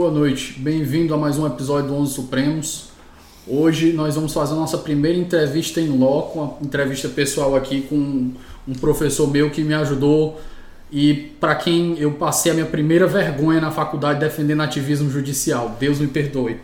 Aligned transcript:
Boa 0.00 0.10
noite, 0.10 0.58
bem-vindo 0.58 1.12
a 1.12 1.18
mais 1.18 1.38
um 1.38 1.46
episódio 1.46 1.88
do 1.88 1.94
Onze 1.94 2.14
Supremos. 2.14 2.88
Hoje 3.46 3.92
nós 3.92 4.14
vamos 4.14 4.32
fazer 4.32 4.54
a 4.54 4.56
nossa 4.56 4.78
primeira 4.78 5.18
entrevista 5.18 5.78
em 5.78 5.88
loco, 5.88 6.38
uma 6.38 6.56
entrevista 6.62 7.06
pessoal 7.06 7.54
aqui 7.54 7.82
com 7.82 8.30
um 8.66 8.72
professor 8.80 9.30
meu 9.30 9.50
que 9.50 9.62
me 9.62 9.74
ajudou 9.74 10.40
e 10.90 11.12
para 11.38 11.54
quem 11.54 11.98
eu 11.98 12.12
passei 12.12 12.50
a 12.50 12.54
minha 12.54 12.66
primeira 12.66 13.06
vergonha 13.06 13.60
na 13.60 13.70
faculdade 13.70 14.20
defendendo 14.20 14.62
ativismo 14.62 15.10
judicial. 15.10 15.76
Deus 15.78 15.98
me 15.98 16.06
perdoe. 16.06 16.58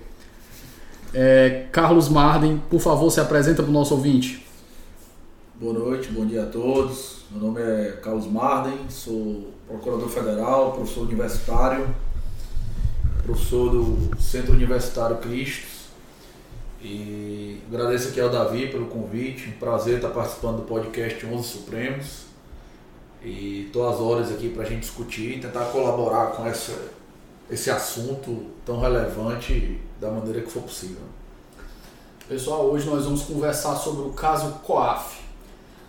É, 1.12 1.66
Carlos 1.71 2.08
Marden, 2.08 2.62
por 2.71 2.80
favor, 2.80 3.11
se 3.11 3.21
apresenta 3.21 3.62
para 3.62 3.68
o 3.68 3.75
nosso 3.75 3.93
ouvinte. 3.93 4.46
Boa 5.61 5.75
noite, 5.75 6.08
bom 6.08 6.25
dia 6.25 6.44
a 6.44 6.46
todos. 6.46 7.26
Meu 7.30 7.43
nome 7.48 7.61
é 7.61 7.98
Carlos 8.03 8.26
Marden, 8.26 8.79
sou 8.89 9.50
procurador 9.68 10.08
federal, 10.08 10.72
professor 10.72 11.03
universitário, 11.03 11.86
professor 13.26 13.71
do 13.71 14.16
Centro 14.21 14.53
Universitário 14.53 15.16
Cristo 15.18 15.66
e 16.80 17.61
agradeço 17.66 18.11
aqui 18.11 18.21
ao 18.21 18.30
Davi 18.30 18.68
pelo 18.68 18.86
convite, 18.86 19.49
um 19.49 19.58
prazer 19.58 19.96
estar 19.96 20.11
participando 20.11 20.58
do 20.58 20.62
podcast 20.62 21.26
11 21.26 21.49
Supremos. 21.49 22.26
E 23.25 23.64
estou 23.66 23.89
às 23.89 23.99
horas 23.99 24.30
aqui 24.30 24.50
para 24.50 24.62
a 24.62 24.66
gente 24.66 24.82
discutir 24.82 25.39
e 25.39 25.40
tentar 25.40 25.64
colaborar 25.66 26.29
com 26.29 26.46
essa, 26.46 26.72
esse 27.50 27.68
assunto 27.68 28.46
tão 28.64 28.79
relevante 28.79 29.80
da 30.00 30.08
maneira 30.08 30.43
que 30.43 30.50
for 30.50 30.63
possível. 30.63 31.02
Pessoal, 32.28 32.66
hoje 32.66 32.86
nós 32.86 33.04
vamos 33.04 33.22
conversar 33.22 33.74
sobre 33.74 34.02
o 34.06 34.12
caso 34.12 34.60
COAF. 34.62 35.22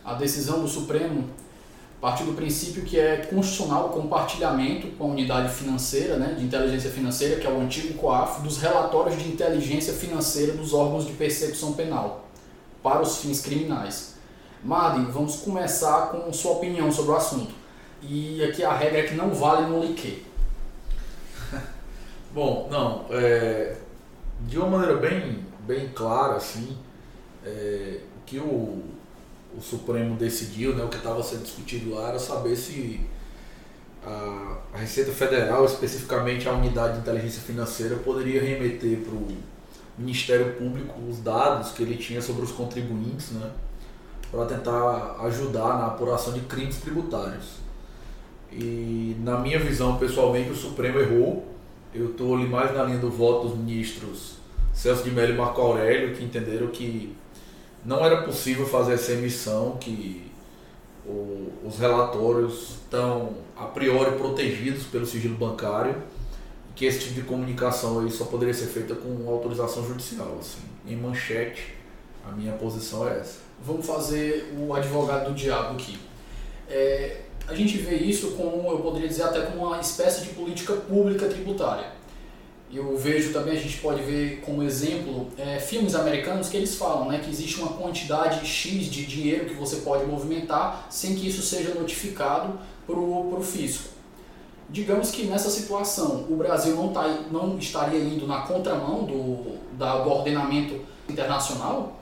A 0.03 0.15
decisão 0.15 0.61
do 0.61 0.67
Supremo 0.67 1.29
partir 1.99 2.23
do 2.23 2.33
princípio 2.33 2.83
que 2.83 2.99
é 2.99 3.17
constitucional 3.17 3.87
o 3.87 3.89
compartilhamento 3.89 4.87
com 4.97 5.05
a 5.05 5.07
unidade 5.07 5.53
financeira, 5.53 6.17
né, 6.17 6.35
de 6.37 6.45
inteligência 6.45 6.91
financeira, 6.91 7.39
que 7.39 7.47
é 7.47 7.49
o 7.49 7.59
antigo 7.59 7.95
COAF, 7.95 8.41
dos 8.41 8.59
relatórios 8.59 9.17
de 9.21 9.27
inteligência 9.27 9.93
financeira 9.93 10.53
dos 10.53 10.73
órgãos 10.73 11.07
de 11.07 11.13
persecução 11.13 11.73
penal 11.73 12.27
para 12.83 13.01
os 13.01 13.17
fins 13.17 13.41
criminais. 13.41 14.15
Marden, 14.63 15.05
vamos 15.05 15.37
começar 15.37 16.09
com 16.09 16.31
sua 16.31 16.53
opinião 16.53 16.91
sobre 16.91 17.11
o 17.11 17.15
assunto. 17.15 17.53
E 18.01 18.43
aqui 18.43 18.63
a 18.63 18.73
regra 18.73 18.99
é 18.99 19.03
que 19.03 19.15
não 19.15 19.33
vale 19.33 19.67
no 19.67 19.83
liquê. 19.83 20.19
Bom, 22.31 22.67
não, 22.69 23.05
é, 23.09 23.75
de 24.41 24.57
uma 24.57 24.67
maneira 24.67 24.97
bem, 24.97 25.45
bem 25.61 25.89
clara, 25.89 26.35
assim, 26.35 26.77
é, 27.43 28.01
que 28.25 28.37
o 28.37 28.83
o 29.57 29.61
Supremo 29.61 30.15
decidiu, 30.15 30.75
né, 30.75 30.83
o 30.83 30.87
que 30.87 30.97
estava 30.97 31.21
sendo 31.23 31.43
discutido 31.43 31.95
lá 31.95 32.09
era 32.09 32.19
saber 32.19 32.55
se 32.55 33.01
a, 34.05 34.57
a, 34.73 34.77
Receita 34.77 35.11
Federal, 35.11 35.65
especificamente 35.65 36.47
a 36.47 36.53
Unidade 36.53 36.93
de 36.93 36.99
Inteligência 36.99 37.41
Financeira, 37.41 37.95
poderia 37.95 38.41
remeter 38.41 38.99
para 38.99 39.13
o 39.13 39.27
Ministério 39.97 40.53
Público 40.53 40.93
os 41.09 41.19
dados 41.19 41.71
que 41.71 41.81
ele 41.81 41.97
tinha 41.97 42.21
sobre 42.21 42.43
os 42.43 42.51
contribuintes, 42.51 43.31
né, 43.31 43.49
para 44.31 44.45
tentar 44.45 45.15
ajudar 45.25 45.79
na 45.79 45.87
apuração 45.87 46.33
de 46.33 46.41
crimes 46.41 46.77
tributários. 46.77 47.57
E 48.51 49.15
na 49.19 49.39
minha 49.39 49.59
visão, 49.59 49.97
pessoalmente, 49.97 50.51
o 50.51 50.55
Supremo 50.55 50.99
errou. 50.99 51.45
Eu 51.93 52.11
estou 52.11 52.35
ali 52.35 52.47
mais 52.47 52.73
na 52.73 52.83
linha 52.83 52.99
do 52.99 53.09
voto 53.09 53.47
dos 53.47 53.57
ministros 53.57 54.37
Celso 54.73 55.03
de 55.03 55.11
Mello 55.11 55.33
e 55.33 55.35
Marco 55.35 55.59
Aurélio, 55.59 56.15
que 56.15 56.23
entenderam 56.23 56.67
que 56.67 57.15
não 57.85 58.03
era 58.05 58.23
possível 58.23 58.65
fazer 58.65 58.93
essa 58.93 59.13
emissão, 59.13 59.77
que 59.79 60.31
o, 61.05 61.51
os 61.65 61.79
relatórios 61.79 62.71
estão 62.83 63.35
a 63.55 63.65
priori 63.65 64.17
protegidos 64.17 64.83
pelo 64.83 65.05
sigilo 65.05 65.35
bancário, 65.35 65.95
que 66.75 66.85
esse 66.85 66.99
tipo 66.99 67.15
de 67.15 67.21
comunicação 67.21 67.99
aí 67.99 68.11
só 68.11 68.25
poderia 68.25 68.53
ser 68.53 68.67
feita 68.67 68.93
com 68.93 69.27
autorização 69.29 69.85
judicial. 69.87 70.37
Assim. 70.39 70.59
Em 70.85 70.95
manchete, 70.95 71.73
a 72.27 72.31
minha 72.31 72.53
posição 72.53 73.07
é 73.07 73.19
essa. 73.19 73.39
Vamos 73.65 73.85
fazer 73.85 74.53
o 74.57 74.73
advogado 74.73 75.29
do 75.29 75.33
diabo 75.33 75.73
aqui. 75.73 75.97
É, 76.69 77.21
a 77.47 77.55
gente 77.55 77.77
vê 77.77 77.95
isso 77.95 78.31
como, 78.31 78.69
eu 78.69 78.79
poderia 78.79 79.07
dizer, 79.07 79.23
até 79.23 79.41
como 79.41 79.65
uma 79.65 79.79
espécie 79.79 80.21
de 80.21 80.29
política 80.29 80.73
pública 80.73 81.27
tributária 81.27 81.96
eu 82.71 82.97
vejo 82.97 83.31
também, 83.31 83.57
a 83.57 83.59
gente 83.59 83.77
pode 83.77 84.01
ver 84.01 84.41
como 84.41 84.61
exemplo, 84.61 85.27
é, 85.37 85.57
filmes 85.57 85.95
americanos 85.95 86.49
que 86.49 86.57
eles 86.57 86.75
falam 86.75 87.07
né, 87.07 87.19
que 87.19 87.29
existe 87.29 87.61
uma 87.61 87.73
quantidade 87.73 88.45
X 88.45 88.85
de 88.85 89.05
dinheiro 89.05 89.45
que 89.45 89.53
você 89.53 89.77
pode 89.77 90.05
movimentar 90.05 90.85
sem 90.89 91.15
que 91.15 91.27
isso 91.27 91.41
seja 91.41 91.73
notificado 91.73 92.59
para 92.85 92.99
o 92.99 93.41
fisco. 93.41 93.89
Digamos 94.69 95.11
que 95.11 95.23
nessa 95.23 95.49
situação 95.49 96.25
o 96.29 96.35
Brasil 96.35 96.75
não, 96.75 96.91
tá, 96.91 97.07
não 97.31 97.57
estaria 97.57 98.01
indo 98.01 98.27
na 98.27 98.41
contramão 98.41 99.05
do, 99.05 99.57
da, 99.77 100.03
do 100.03 100.09
ordenamento 100.09 100.81
internacional? 101.07 101.97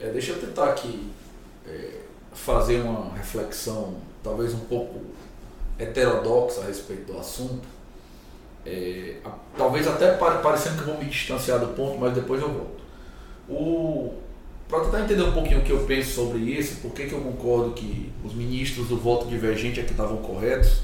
É, 0.00 0.10
deixa 0.10 0.32
eu 0.32 0.40
tentar 0.40 0.70
aqui 0.70 1.12
é, 1.64 2.00
fazer 2.32 2.80
uma 2.80 3.14
reflexão 3.14 3.94
talvez 4.20 4.52
um 4.52 4.60
pouco 4.60 5.00
heterodoxa 5.78 6.60
a 6.62 6.64
respeito 6.64 7.12
do 7.12 7.18
assunto 7.18 7.68
é, 8.66 9.16
a, 9.24 9.30
talvez 9.56 9.86
até 9.86 10.12
pare, 10.12 10.42
parecendo 10.42 10.76
que 10.76 10.82
eu 10.82 10.94
vou 10.94 10.98
me 11.02 11.10
distanciar 11.10 11.58
do 11.58 11.68
ponto, 11.68 11.98
mas 11.98 12.14
depois 12.14 12.40
eu 12.40 12.48
volto. 12.48 14.14
Para 14.68 14.80
tentar 14.80 15.00
entender 15.02 15.22
um 15.22 15.32
pouquinho 15.32 15.60
o 15.60 15.62
que 15.62 15.70
eu 15.70 15.84
penso 15.84 16.10
sobre 16.12 16.38
isso, 16.38 16.80
por 16.80 16.92
que, 16.92 17.06
que 17.06 17.12
eu 17.12 17.20
concordo 17.20 17.72
que 17.72 18.10
os 18.24 18.34
ministros 18.34 18.88
do 18.88 18.96
voto 18.96 19.26
divergente 19.26 19.78
aqui 19.78 19.90
estavam 19.90 20.16
corretos, 20.16 20.80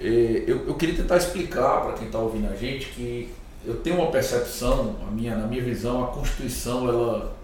é, 0.00 0.44
eu, 0.46 0.66
eu 0.66 0.74
queria 0.74 0.96
tentar 0.96 1.16
explicar 1.16 1.82
para 1.82 1.92
quem 1.94 2.06
está 2.06 2.18
ouvindo 2.18 2.50
a 2.52 2.56
gente 2.56 2.86
que 2.86 3.32
eu 3.64 3.76
tenho 3.76 3.96
uma 3.96 4.10
percepção, 4.10 4.96
a 5.06 5.10
minha, 5.10 5.36
na 5.36 5.46
minha 5.46 5.62
visão, 5.62 6.04
a 6.04 6.08
Constituição 6.08 6.88
ela 6.88 7.34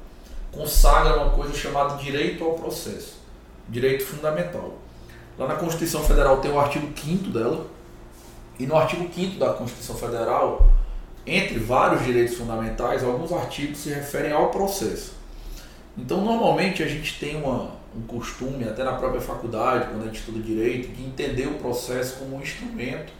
consagra 0.53 1.17
uma 1.17 1.31
coisa 1.31 1.55
chamada 1.55 1.97
direito 1.97 2.45
ao 2.45 2.55
processo, 2.55 3.19
direito 3.69 4.05
fundamental. 4.05 4.75
Lá 5.39 5.47
na 5.47 5.55
Constituição 5.55 6.03
Federal 6.03 6.39
tem 6.39 6.51
o 6.51 6.61
artigo 6.61 6.89
5 6.95 7.31
dela, 7.31 7.67
e 8.61 8.67
no 8.67 8.77
artigo 8.77 9.09
5 9.11 9.39
da 9.39 9.55
Constituição 9.55 9.97
Federal, 9.97 10.69
entre 11.27 11.59
vários 11.59 12.05
direitos 12.05 12.37
fundamentais, 12.37 13.03
alguns 13.03 13.33
artigos 13.33 13.79
se 13.79 13.89
referem 13.89 14.33
ao 14.33 14.51
processo. 14.51 15.15
Então, 15.97 16.23
normalmente 16.23 16.83
a 16.83 16.87
gente 16.87 17.19
tem 17.19 17.37
uma, 17.37 17.71
um 17.97 18.03
costume, 18.07 18.65
até 18.65 18.85
na 18.85 18.93
própria 18.93 19.21
faculdade, 19.23 19.89
quando 19.89 20.03
a 20.03 20.07
gente 20.07 20.19
estuda 20.19 20.39
direito, 20.41 20.95
de 20.95 21.03
entender 21.03 21.47
o 21.47 21.55
processo 21.55 22.19
como 22.19 22.37
um 22.37 22.43
instrumento 22.43 23.11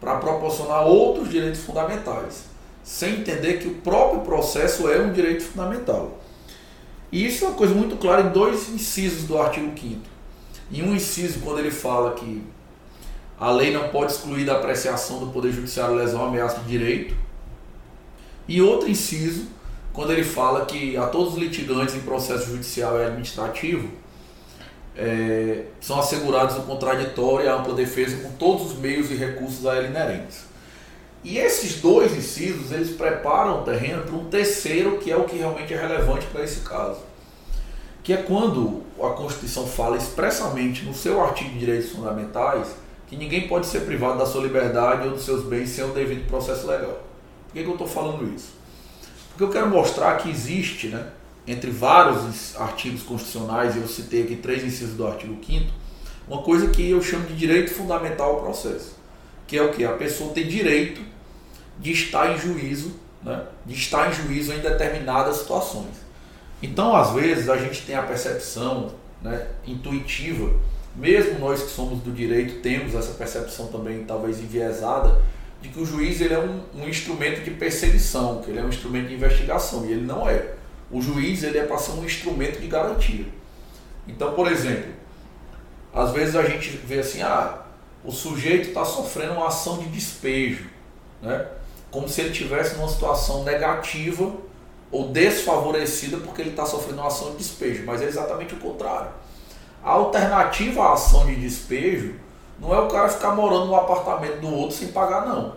para 0.00 0.16
proporcionar 0.18 0.86
outros 0.86 1.28
direitos 1.28 1.62
fundamentais, 1.62 2.44
sem 2.84 3.16
entender 3.16 3.54
que 3.54 3.66
o 3.66 3.74
próprio 3.74 4.20
processo 4.20 4.88
é 4.88 5.00
um 5.00 5.12
direito 5.12 5.42
fundamental. 5.42 6.20
E 7.10 7.26
isso 7.26 7.44
é 7.44 7.48
uma 7.48 7.56
coisa 7.56 7.74
muito 7.74 7.96
clara 7.96 8.22
em 8.22 8.30
dois 8.30 8.68
incisos 8.68 9.24
do 9.24 9.36
artigo 9.38 9.72
5. 9.76 10.00
Em 10.70 10.82
um 10.82 10.94
inciso, 10.94 11.40
quando 11.40 11.58
ele 11.58 11.72
fala 11.72 12.12
que 12.12 12.44
a 13.40 13.50
lei 13.52 13.72
não 13.72 13.88
pode 13.88 14.12
excluir 14.12 14.44
da 14.44 14.54
apreciação 14.54 15.20
do 15.20 15.26
Poder 15.28 15.52
Judiciário 15.52 15.94
lesão 15.94 16.24
ameaça 16.24 16.58
de 16.60 16.66
direito. 16.66 17.14
E 18.48 18.60
outro 18.60 18.88
inciso, 18.88 19.46
quando 19.92 20.12
ele 20.12 20.24
fala 20.24 20.66
que 20.66 20.96
a 20.96 21.06
todos 21.06 21.34
os 21.34 21.38
litigantes 21.38 21.94
em 21.94 22.00
processo 22.00 22.46
judicial 22.46 22.98
e 22.98 23.04
administrativo 23.04 23.88
é, 24.96 25.66
são 25.80 26.00
assegurados 26.00 26.56
o 26.56 26.62
contraditório 26.62 27.46
e 27.46 27.48
a 27.48 27.54
ampla 27.54 27.74
defesa 27.74 28.16
com 28.16 28.32
todos 28.32 28.72
os 28.72 28.78
meios 28.78 29.10
e 29.10 29.14
recursos 29.14 29.64
a 29.66 29.76
ele 29.76 29.88
inerentes. 29.88 30.48
E 31.22 31.38
esses 31.38 31.80
dois 31.80 32.16
incisos, 32.16 32.72
eles 32.72 32.90
preparam 32.90 33.60
o 33.60 33.64
terreno 33.64 34.02
para 34.02 34.16
um 34.16 34.24
terceiro, 34.24 34.98
que 34.98 35.10
é 35.10 35.16
o 35.16 35.24
que 35.24 35.36
realmente 35.36 35.72
é 35.72 35.80
relevante 35.80 36.26
para 36.26 36.42
esse 36.42 36.60
caso. 36.60 37.00
Que 38.02 38.12
é 38.12 38.16
quando 38.16 38.82
a 39.00 39.10
Constituição 39.10 39.66
fala 39.66 39.96
expressamente 39.96 40.84
no 40.84 40.94
seu 40.94 41.22
artigo 41.22 41.50
de 41.50 41.58
direitos 41.58 41.90
fundamentais 41.90 42.68
que 43.08 43.16
ninguém 43.16 43.48
pode 43.48 43.66
ser 43.66 43.80
privado 43.80 44.18
da 44.18 44.26
sua 44.26 44.42
liberdade 44.42 45.08
ou 45.08 45.14
dos 45.14 45.24
seus 45.24 45.44
bens 45.44 45.70
sem 45.70 45.84
o 45.84 45.88
devido 45.88 46.28
processo 46.28 46.66
legal. 46.66 47.02
Por 47.46 47.54
que, 47.54 47.62
que 47.62 47.68
eu 47.68 47.72
estou 47.72 47.88
falando 47.88 48.32
isso? 48.34 48.52
Porque 49.30 49.44
eu 49.44 49.50
quero 49.50 49.68
mostrar 49.68 50.16
que 50.18 50.28
existe, 50.28 50.88
né, 50.88 51.12
entre 51.46 51.70
vários 51.70 52.54
artigos 52.56 53.02
constitucionais, 53.02 53.76
eu 53.76 53.88
citei 53.88 54.24
aqui 54.24 54.36
três 54.36 54.62
incisos 54.62 54.94
do 54.94 55.06
artigo 55.06 55.36
5 55.44 55.88
uma 56.28 56.42
coisa 56.42 56.68
que 56.68 56.90
eu 56.90 57.00
chamo 57.00 57.26
de 57.26 57.34
direito 57.34 57.72
fundamental 57.72 58.34
ao 58.34 58.42
processo, 58.42 58.94
que 59.46 59.56
é 59.56 59.62
o 59.62 59.72
que? 59.72 59.82
A 59.82 59.92
pessoa 59.92 60.34
tem 60.34 60.46
direito 60.46 61.00
de 61.78 61.90
estar 61.92 62.30
em 62.30 62.38
juízo, 62.38 62.92
né, 63.22 63.44
de 63.64 63.74
estar 63.74 64.10
em 64.10 64.12
juízo 64.12 64.52
em 64.52 64.58
determinadas 64.58 65.38
situações. 65.38 66.06
Então, 66.62 66.94
às 66.94 67.12
vezes, 67.12 67.48
a 67.48 67.56
gente 67.56 67.82
tem 67.82 67.94
a 67.94 68.02
percepção 68.02 68.92
né, 69.22 69.48
intuitiva 69.66 70.52
mesmo 70.98 71.38
nós 71.38 71.62
que 71.62 71.70
somos 71.70 72.00
do 72.00 72.12
direito 72.12 72.60
temos 72.60 72.94
essa 72.94 73.12
percepção 73.14 73.68
também 73.68 74.04
talvez 74.04 74.38
enviesada 74.40 75.20
de 75.62 75.68
que 75.68 75.80
o 75.80 75.86
juiz 75.86 76.20
ele 76.20 76.34
é 76.34 76.38
um, 76.38 76.60
um 76.74 76.88
instrumento 76.88 77.42
de 77.42 77.50
perseguição, 77.52 78.42
que 78.42 78.50
ele 78.50 78.60
é 78.60 78.62
um 78.62 78.68
instrumento 78.68 79.08
de 79.08 79.14
investigação 79.14 79.86
e 79.86 79.92
ele 79.92 80.04
não 80.04 80.28
é. 80.28 80.54
O 80.90 81.00
juiz 81.00 81.42
ele 81.42 81.58
é 81.58 81.64
para 81.64 81.78
ser 81.78 81.92
um 81.92 82.04
instrumento 82.04 82.60
de 82.60 82.66
garantia. 82.66 83.26
Então, 84.06 84.34
por 84.34 84.50
exemplo, 84.50 84.92
às 85.92 86.12
vezes 86.12 86.36
a 86.36 86.44
gente 86.44 86.68
vê 86.70 87.00
assim, 87.00 87.22
ah, 87.22 87.62
o 88.04 88.12
sujeito 88.12 88.68
está 88.68 88.84
sofrendo 88.84 89.34
uma 89.34 89.48
ação 89.48 89.78
de 89.78 89.86
despejo. 89.86 90.66
né? 91.20 91.46
como 91.90 92.08
se 92.08 92.20
ele 92.20 92.30
tivesse 92.30 92.76
numa 92.76 92.88
situação 92.88 93.44
negativa 93.44 94.32
ou 94.90 95.08
desfavorecida 95.08 96.18
porque 96.18 96.42
ele 96.42 96.50
está 96.50 96.66
sofrendo 96.66 97.00
uma 97.00 97.08
ação 97.08 97.32
de 97.32 97.38
despejo, 97.38 97.84
mas 97.84 98.02
é 98.02 98.06
exatamente 98.06 98.54
o 98.54 98.58
contrário. 98.58 99.10
A 99.84 99.92
alternativa 99.92 100.82
à 100.82 100.92
ação 100.92 101.26
de 101.26 101.36
despejo 101.36 102.14
não 102.58 102.74
é 102.74 102.80
o 102.80 102.88
cara 102.88 103.08
ficar 103.08 103.34
morando 103.34 103.66
no 103.66 103.76
apartamento 103.76 104.40
do 104.40 104.52
outro 104.52 104.76
sem 104.76 104.88
pagar, 104.88 105.26
não. 105.26 105.52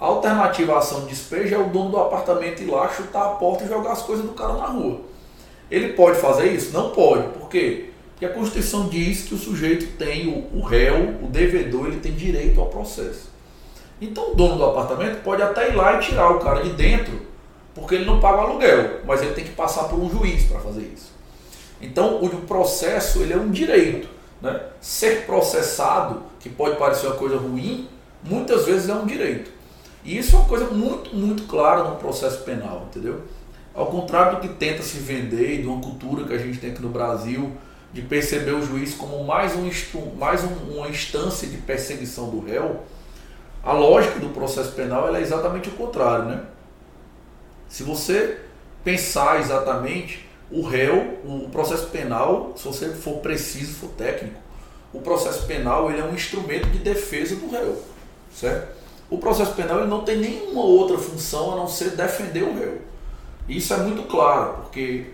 A 0.00 0.06
alternativa 0.06 0.74
à 0.74 0.78
ação 0.78 1.00
de 1.02 1.08
despejo 1.08 1.54
é 1.54 1.58
o 1.58 1.68
dono 1.68 1.90
do 1.90 1.98
apartamento 1.98 2.62
ir 2.62 2.70
lá, 2.70 2.88
chutar 2.88 3.24
a 3.24 3.28
porta 3.30 3.64
e 3.64 3.68
jogar 3.68 3.92
as 3.92 4.02
coisas 4.02 4.24
do 4.24 4.32
cara 4.32 4.54
na 4.54 4.66
rua. 4.66 5.00
Ele 5.70 5.92
pode 5.92 6.18
fazer 6.18 6.52
isso? 6.52 6.72
Não 6.72 6.90
pode. 6.90 7.28
Por 7.28 7.48
quê? 7.48 7.90
Porque 8.10 8.24
a 8.24 8.30
Constituição 8.30 8.88
diz 8.88 9.22
que 9.22 9.34
o 9.34 9.38
sujeito 9.38 9.96
tem, 9.96 10.48
o, 10.52 10.60
réu, 10.62 11.16
o 11.22 11.26
devedor, 11.26 11.86
ele 11.86 12.00
tem 12.00 12.12
direito 12.12 12.60
ao 12.60 12.66
processo. 12.66 13.30
Então 14.00 14.32
o 14.32 14.34
dono 14.34 14.56
do 14.56 14.64
apartamento 14.64 15.22
pode 15.22 15.42
até 15.42 15.70
ir 15.70 15.74
lá 15.74 15.94
e 15.94 16.00
tirar 16.00 16.30
o 16.30 16.38
cara 16.38 16.62
de 16.62 16.70
dentro, 16.70 17.20
porque 17.74 17.96
ele 17.96 18.04
não 18.04 18.20
paga 18.20 18.42
aluguel, 18.42 19.00
mas 19.04 19.22
ele 19.22 19.34
tem 19.34 19.44
que 19.44 19.50
passar 19.50 19.84
por 19.84 19.98
um 19.98 20.08
juiz 20.08 20.44
para 20.44 20.60
fazer 20.60 20.82
isso. 20.82 21.12
Então 21.80 22.22
o 22.22 22.28
processo 22.42 23.20
ele 23.20 23.32
é 23.32 23.36
um 23.36 23.50
direito. 23.50 24.08
Né? 24.40 24.60
Ser 24.80 25.26
processado, 25.26 26.22
que 26.40 26.48
pode 26.48 26.76
parecer 26.76 27.06
uma 27.06 27.16
coisa 27.16 27.36
ruim, 27.36 27.88
muitas 28.22 28.66
vezes 28.66 28.88
é 28.88 28.94
um 28.94 29.06
direito. 29.06 29.50
E 30.04 30.16
isso 30.16 30.36
é 30.36 30.38
uma 30.38 30.48
coisa 30.48 30.66
muito, 30.66 31.14
muito 31.14 31.44
clara 31.44 31.84
no 31.84 31.96
processo 31.96 32.42
penal, 32.42 32.86
entendeu? 32.88 33.22
Ao 33.74 33.86
contrário 33.86 34.36
do 34.36 34.40
que 34.40 34.48
tenta 34.48 34.82
se 34.82 34.98
vender 34.98 35.54
e 35.54 35.62
de 35.62 35.66
uma 35.66 35.80
cultura 35.80 36.24
que 36.24 36.32
a 36.32 36.38
gente 36.38 36.58
tem 36.58 36.70
aqui 36.70 36.82
no 36.82 36.88
Brasil, 36.88 37.52
de 37.92 38.02
perceber 38.02 38.52
o 38.52 38.64
juiz 38.64 38.94
como 38.94 39.22
mais, 39.24 39.54
um, 39.54 39.68
mais 40.16 40.44
um, 40.44 40.76
uma 40.76 40.88
instância 40.88 41.48
de 41.48 41.56
perseguição 41.58 42.28
do 42.28 42.40
réu, 42.40 42.82
a 43.62 43.72
lógica 43.72 44.18
do 44.18 44.28
processo 44.28 44.72
penal 44.72 45.14
é 45.14 45.20
exatamente 45.20 45.68
o 45.68 45.72
contrário. 45.72 46.26
Né? 46.26 46.42
Se 47.68 47.82
você 47.82 48.38
pensar 48.84 49.40
exatamente, 49.40 50.27
o 50.50 50.62
réu, 50.62 51.18
o 51.24 51.48
processo 51.50 51.86
penal, 51.88 52.52
se 52.56 52.64
você 52.64 52.88
for 52.90 53.18
preciso, 53.18 53.74
for 53.74 53.90
técnico, 53.90 54.40
o 54.92 55.00
processo 55.00 55.46
penal 55.46 55.90
ele 55.90 56.00
é 56.00 56.04
um 56.04 56.14
instrumento 56.14 56.68
de 56.68 56.78
defesa 56.78 57.36
do 57.36 57.50
réu. 57.50 57.80
Certo? 58.34 58.76
O 59.10 59.18
processo 59.18 59.52
penal 59.54 59.80
ele 59.80 59.88
não 59.88 60.04
tem 60.04 60.18
nenhuma 60.18 60.62
outra 60.62 60.98
função 60.98 61.52
a 61.52 61.56
não 61.56 61.68
ser 61.68 61.90
defender 61.90 62.42
o 62.42 62.58
réu. 62.58 62.78
Isso 63.48 63.72
é 63.72 63.78
muito 63.78 64.02
claro, 64.02 64.62
porque 64.62 65.06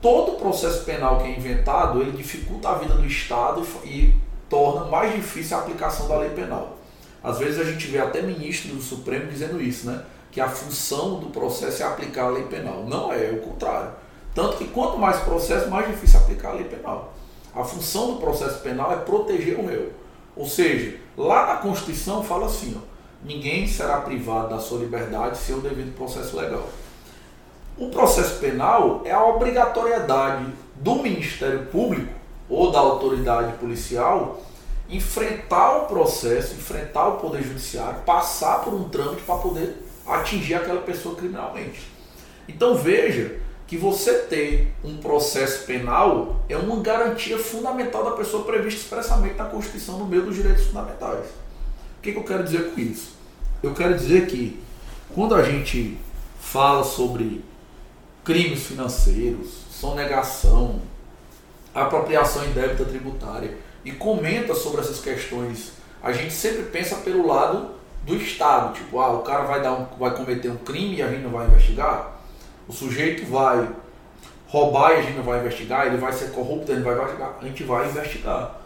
todo 0.00 0.38
processo 0.38 0.84
penal 0.84 1.18
que 1.18 1.24
é 1.24 1.36
inventado, 1.36 2.00
ele 2.00 2.12
dificulta 2.12 2.70
a 2.70 2.74
vida 2.74 2.94
do 2.94 3.06
Estado 3.06 3.66
e 3.84 4.14
torna 4.48 4.86
mais 4.86 5.14
difícil 5.14 5.56
a 5.56 5.60
aplicação 5.60 6.08
da 6.08 6.18
lei 6.18 6.30
penal. 6.30 6.78
Às 7.22 7.38
vezes 7.38 7.60
a 7.60 7.64
gente 7.64 7.86
vê 7.86 7.98
até 7.98 8.22
ministro 8.22 8.74
do 8.74 8.80
Supremo 8.80 9.30
dizendo 9.30 9.60
isso, 9.60 9.86
né? 9.86 10.02
Que 10.32 10.40
a 10.40 10.48
função 10.48 11.20
do 11.20 11.26
processo 11.26 11.82
é 11.82 11.86
aplicar 11.86 12.24
a 12.24 12.30
lei 12.30 12.44
penal. 12.44 12.84
Não 12.84 13.12
é, 13.12 13.26
é 13.26 13.30
o 13.30 13.40
contrário. 13.40 13.90
Tanto 14.34 14.56
que 14.56 14.68
quanto 14.68 14.98
mais 14.98 15.18
processo, 15.20 15.68
mais 15.68 15.86
difícil 15.88 16.20
aplicar 16.20 16.50
a 16.50 16.54
lei 16.54 16.64
penal. 16.64 17.12
A 17.54 17.64
função 17.64 18.12
do 18.12 18.20
processo 18.20 18.60
penal 18.60 18.92
é 18.92 18.96
proteger 18.96 19.58
o 19.58 19.66
réu. 19.66 19.92
Ou 20.36 20.46
seja, 20.46 20.96
lá 21.16 21.46
na 21.46 21.56
Constituição 21.56 22.22
fala 22.22 22.46
assim, 22.46 22.76
ó, 22.76 22.80
ninguém 23.24 23.66
será 23.66 24.00
privado 24.00 24.50
da 24.50 24.58
sua 24.58 24.78
liberdade 24.78 25.36
sem 25.36 25.54
o 25.54 25.60
devido 25.60 25.96
processo 25.96 26.36
legal. 26.36 26.68
O 27.76 27.88
processo 27.88 28.38
penal 28.38 29.02
é 29.04 29.10
a 29.10 29.24
obrigatoriedade 29.24 30.46
do 30.76 30.96
Ministério 30.96 31.66
Público 31.66 32.12
ou 32.48 32.70
da 32.70 32.78
autoridade 32.78 33.52
policial 33.58 34.40
enfrentar 34.88 35.76
o 35.78 35.86
processo, 35.86 36.54
enfrentar 36.54 37.06
o 37.08 37.16
Poder 37.18 37.42
Judiciário, 37.42 38.00
passar 38.00 38.60
por 38.60 38.74
um 38.74 38.88
trâmite 38.88 39.22
para 39.22 39.36
poder 39.36 39.76
atingir 40.06 40.54
aquela 40.54 40.80
pessoa 40.80 41.14
criminalmente. 41.14 41.88
Então 42.48 42.74
veja 42.74 43.38
que 43.70 43.76
você 43.76 44.14
ter 44.22 44.74
um 44.82 44.96
processo 44.96 45.64
penal 45.64 46.40
é 46.48 46.56
uma 46.56 46.82
garantia 46.82 47.38
fundamental 47.38 48.02
da 48.02 48.10
pessoa 48.16 48.42
prevista 48.42 48.80
expressamente 48.80 49.36
na 49.36 49.44
Constituição 49.44 49.96
no 49.96 50.06
meio 50.06 50.22
dos 50.22 50.34
direitos 50.34 50.66
fundamentais. 50.66 51.26
O 51.26 52.02
que, 52.02 52.10
que 52.10 52.18
eu 52.18 52.24
quero 52.24 52.42
dizer 52.42 52.72
com 52.72 52.80
isso? 52.80 53.12
Eu 53.62 53.72
quero 53.72 53.96
dizer 53.96 54.26
que 54.26 54.60
quando 55.14 55.36
a 55.36 55.44
gente 55.44 55.96
fala 56.40 56.82
sobre 56.82 57.44
crimes 58.24 58.66
financeiros, 58.66 59.50
sonegação, 59.70 60.80
apropriação 61.72 62.44
indébita 62.46 62.84
tributária, 62.84 63.56
e 63.84 63.92
comenta 63.92 64.52
sobre 64.52 64.80
essas 64.80 64.98
questões, 64.98 65.74
a 66.02 66.10
gente 66.10 66.34
sempre 66.34 66.64
pensa 66.64 66.96
pelo 66.96 67.24
lado 67.24 67.70
do 68.04 68.16
Estado, 68.16 68.74
tipo, 68.74 68.98
ah, 68.98 69.12
o 69.12 69.22
cara 69.22 69.44
vai, 69.44 69.62
dar 69.62 69.74
um, 69.74 69.86
vai 69.96 70.12
cometer 70.12 70.48
um 70.48 70.56
crime 70.56 70.96
e 70.96 71.02
a 71.02 71.08
gente 71.08 71.22
não 71.22 71.30
vai 71.30 71.46
investigar, 71.46 72.19
o 72.68 72.72
sujeito 72.72 73.26
vai 73.30 73.68
roubar 74.46 74.92
e 74.92 74.96
a 74.96 75.02
gente 75.02 75.16
não 75.16 75.22
vai 75.22 75.40
investigar, 75.40 75.86
ele 75.86 75.96
vai 75.96 76.12
ser 76.12 76.32
corrupto, 76.32 76.72
e 76.72 76.74
gente 76.74 76.84
vai 76.84 76.94
investigar, 76.94 77.36
a 77.40 77.44
gente 77.44 77.64
vai 77.64 77.88
investigar. 77.88 78.60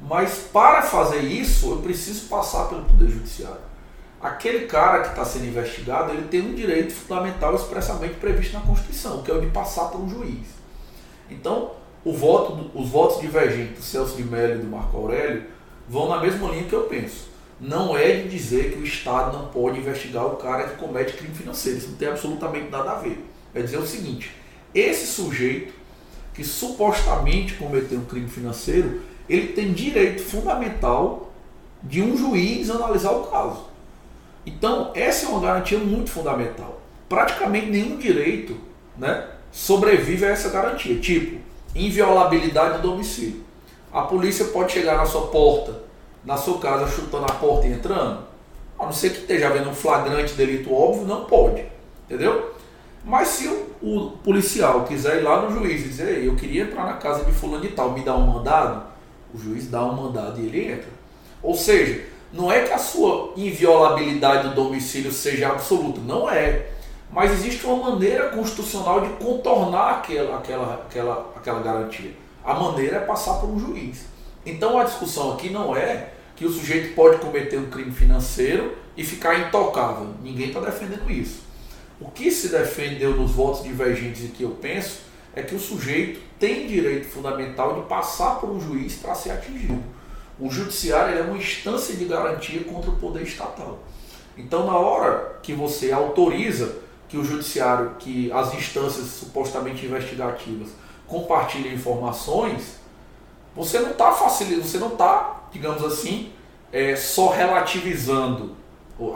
Mas 0.00 0.48
para 0.52 0.82
fazer 0.82 1.20
isso, 1.20 1.70
eu 1.70 1.76
preciso 1.78 2.28
passar 2.28 2.68
pelo 2.68 2.82
Poder 2.82 3.08
Judiciário. 3.08 3.68
Aquele 4.20 4.66
cara 4.66 5.02
que 5.02 5.08
está 5.10 5.24
sendo 5.24 5.46
investigado, 5.46 6.12
ele 6.12 6.26
tem 6.28 6.40
um 6.40 6.54
direito 6.54 6.92
fundamental 6.92 7.54
expressamente 7.54 8.14
previsto 8.14 8.54
na 8.54 8.60
Constituição, 8.60 9.22
que 9.22 9.30
é 9.30 9.34
o 9.34 9.40
de 9.40 9.46
passar 9.48 9.86
por 9.86 10.00
um 10.00 10.08
juiz. 10.08 10.48
Então, 11.30 11.72
voto, 12.04 12.70
os 12.74 12.88
votos 12.88 13.20
divergentes 13.20 13.78
do 13.78 13.82
Celso 13.82 14.16
de 14.16 14.24
Mello 14.24 14.56
e 14.56 14.58
do 14.58 14.66
Marco 14.66 14.96
Aurélio 14.96 15.44
vão 15.88 16.08
na 16.08 16.20
mesma 16.20 16.48
linha 16.50 16.64
que 16.64 16.72
eu 16.72 16.84
penso. 16.84 17.28
Não 17.60 17.96
é 17.96 18.22
de 18.22 18.28
dizer 18.28 18.72
que 18.72 18.78
o 18.78 18.84
Estado 18.84 19.36
não 19.36 19.48
pode 19.48 19.78
investigar 19.78 20.26
o 20.26 20.36
cara 20.36 20.68
que 20.68 20.76
comete 20.76 21.14
crime 21.14 21.34
financeiro. 21.34 21.78
Isso 21.78 21.90
não 21.90 21.96
tem 21.96 22.08
absolutamente 22.08 22.70
nada 22.70 22.92
a 22.92 22.94
ver. 22.94 23.27
É 23.54 23.62
dizer 23.62 23.78
o 23.78 23.86
seguinte: 23.86 24.30
esse 24.74 25.06
sujeito 25.06 25.72
que 26.34 26.44
supostamente 26.44 27.54
cometeu 27.54 27.98
um 27.98 28.04
crime 28.04 28.28
financeiro, 28.28 29.02
ele 29.28 29.48
tem 29.48 29.72
direito 29.72 30.22
fundamental 30.22 31.32
de 31.82 32.02
um 32.02 32.16
juiz 32.16 32.70
analisar 32.70 33.12
o 33.12 33.24
caso. 33.24 33.66
Então, 34.46 34.92
essa 34.94 35.26
é 35.26 35.28
uma 35.28 35.40
garantia 35.40 35.78
muito 35.78 36.10
fundamental. 36.10 36.80
Praticamente 37.08 37.66
nenhum 37.66 37.96
direito 37.96 38.56
né, 38.96 39.28
sobrevive 39.50 40.24
a 40.24 40.30
essa 40.30 40.48
garantia. 40.48 40.98
Tipo, 40.98 41.40
inviolabilidade 41.74 42.80
do 42.80 42.88
domicílio. 42.88 43.44
A 43.92 44.02
polícia 44.02 44.46
pode 44.46 44.72
chegar 44.72 44.96
na 44.96 45.06
sua 45.06 45.28
porta, 45.28 45.82
na 46.24 46.36
sua 46.36 46.58
casa, 46.58 46.90
chutando 46.90 47.24
a 47.24 47.34
porta 47.34 47.66
e 47.66 47.72
entrando. 47.72 48.26
A 48.78 48.84
não 48.84 48.92
ser 48.92 49.10
que 49.10 49.18
esteja 49.18 49.48
havendo 49.48 49.70
um 49.70 49.74
flagrante 49.74 50.34
delito 50.34 50.72
óbvio, 50.72 51.06
não 51.06 51.24
pode. 51.24 51.64
Entendeu? 52.04 52.54
Mas 53.04 53.28
se 53.28 53.48
o, 53.48 53.68
o, 53.82 54.10
policial 54.18 54.84
quiser 54.84 55.18
ir 55.18 55.22
lá 55.22 55.42
no 55.42 55.50
juiz 55.50 55.84
e 55.84 55.88
dizer, 55.88 56.24
eu 56.24 56.34
queria 56.36 56.64
entrar 56.64 56.84
na 56.84 56.94
casa 56.94 57.24
de 57.24 57.32
fulano 57.32 57.62
de 57.62 57.68
tal, 57.68 57.92
me 57.92 58.02
dá 58.02 58.14
um 58.16 58.26
mandado, 58.26 58.86
o 59.32 59.38
juiz 59.38 59.68
dá 59.68 59.84
um 59.84 59.94
mandado 59.94 60.40
e 60.40 60.46
ele 60.46 60.72
entra. 60.72 60.88
Ou 61.42 61.54
seja, 61.54 62.04
não 62.32 62.50
é 62.52 62.62
que 62.62 62.72
a 62.72 62.78
sua 62.78 63.32
inviolabilidade 63.36 64.48
do 64.48 64.54
domicílio 64.54 65.12
seja 65.12 65.48
absoluta, 65.48 66.00
não 66.00 66.28
é. 66.28 66.66
Mas 67.10 67.32
existe 67.32 67.64
uma 67.64 67.90
maneira 67.90 68.28
constitucional 68.28 69.00
de 69.00 69.08
contornar 69.24 69.98
aquela, 69.98 70.36
aquela, 70.36 70.74
aquela, 70.74 71.32
aquela 71.34 71.60
garantia. 71.60 72.12
A 72.44 72.54
maneira 72.54 72.96
é 72.96 73.00
passar 73.00 73.34
por 73.34 73.48
um 73.48 73.58
juiz. 73.58 74.04
Então 74.44 74.78
a 74.78 74.84
discussão 74.84 75.32
aqui 75.32 75.48
não 75.50 75.74
é 75.74 76.10
que 76.36 76.44
o 76.44 76.50
sujeito 76.50 76.94
pode 76.94 77.18
cometer 77.18 77.58
um 77.58 77.70
crime 77.70 77.90
financeiro 77.90 78.76
e 78.96 79.04
ficar 79.04 79.38
intocável. 79.38 80.08
Ninguém 80.22 80.48
está 80.48 80.60
defendendo 80.60 81.10
isso. 81.10 81.47
O 82.00 82.10
que 82.10 82.30
se 82.30 82.48
defendeu 82.48 83.16
nos 83.16 83.32
votos 83.32 83.62
divergentes 83.64 84.24
e 84.24 84.28
que 84.28 84.44
eu 84.44 84.50
penso 84.50 85.00
é 85.34 85.42
que 85.42 85.54
o 85.54 85.58
sujeito 85.58 86.20
tem 86.38 86.66
direito 86.66 87.08
fundamental 87.08 87.80
de 87.80 87.88
passar 87.88 88.36
por 88.36 88.50
um 88.50 88.60
juiz 88.60 88.96
para 88.96 89.14
ser 89.14 89.30
atingido. 89.30 89.82
O 90.38 90.48
judiciário 90.50 91.18
é 91.18 91.22
uma 91.22 91.36
instância 91.36 91.96
de 91.96 92.04
garantia 92.04 92.62
contra 92.62 92.90
o 92.90 92.96
poder 92.96 93.22
estatal. 93.22 93.80
Então, 94.36 94.66
na 94.66 94.76
hora 94.76 95.40
que 95.42 95.52
você 95.52 95.90
autoriza 95.90 96.76
que 97.08 97.16
o 97.16 97.24
judiciário, 97.24 97.96
que 97.98 98.30
as 98.30 98.54
instâncias 98.54 99.06
supostamente 99.06 99.84
investigativas 99.84 100.68
compartilhem 101.08 101.74
informações, 101.74 102.76
você 103.56 103.80
não 103.80 103.90
está 103.90 104.12
facilitando, 104.12 104.64
você 104.64 104.78
não 104.78 104.92
está, 104.92 105.48
digamos 105.50 105.82
assim, 105.82 106.32
é, 106.72 106.94
só 106.94 107.30
relativizando 107.30 108.54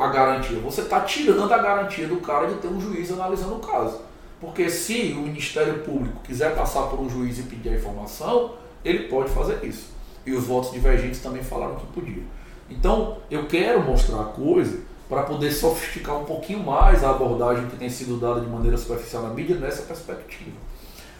a 0.00 0.08
garantia, 0.08 0.58
você 0.60 0.82
está 0.82 1.00
tirando 1.00 1.52
a 1.52 1.58
garantia 1.58 2.06
do 2.06 2.16
cara 2.16 2.46
de 2.46 2.54
ter 2.54 2.68
um 2.68 2.80
juiz 2.80 3.10
analisando 3.10 3.56
o 3.56 3.60
caso. 3.60 4.00
Porque 4.40 4.68
se 4.68 5.12
o 5.16 5.22
Ministério 5.22 5.80
Público 5.80 6.20
quiser 6.24 6.54
passar 6.54 6.82
por 6.82 7.00
um 7.00 7.08
juiz 7.08 7.38
e 7.38 7.42
pedir 7.42 7.70
a 7.70 7.74
informação, 7.76 8.54
ele 8.84 9.08
pode 9.08 9.30
fazer 9.30 9.64
isso. 9.64 9.90
E 10.24 10.32
os 10.32 10.44
votos 10.44 10.72
divergentes 10.72 11.20
também 11.20 11.42
falaram 11.42 11.76
que 11.76 11.86
podia. 11.86 12.22
Então, 12.70 13.18
eu 13.30 13.46
quero 13.46 13.82
mostrar 13.82 14.20
a 14.20 14.24
coisa 14.24 14.80
para 15.08 15.24
poder 15.24 15.52
sofisticar 15.52 16.18
um 16.18 16.24
pouquinho 16.24 16.60
mais 16.60 17.04
a 17.04 17.10
abordagem 17.10 17.68
que 17.68 17.76
tem 17.76 17.90
sido 17.90 18.18
dada 18.18 18.40
de 18.40 18.46
maneira 18.46 18.76
superficial 18.78 19.22
na 19.22 19.28
mídia 19.28 19.56
nessa 19.56 19.82
perspectiva. 19.82 20.56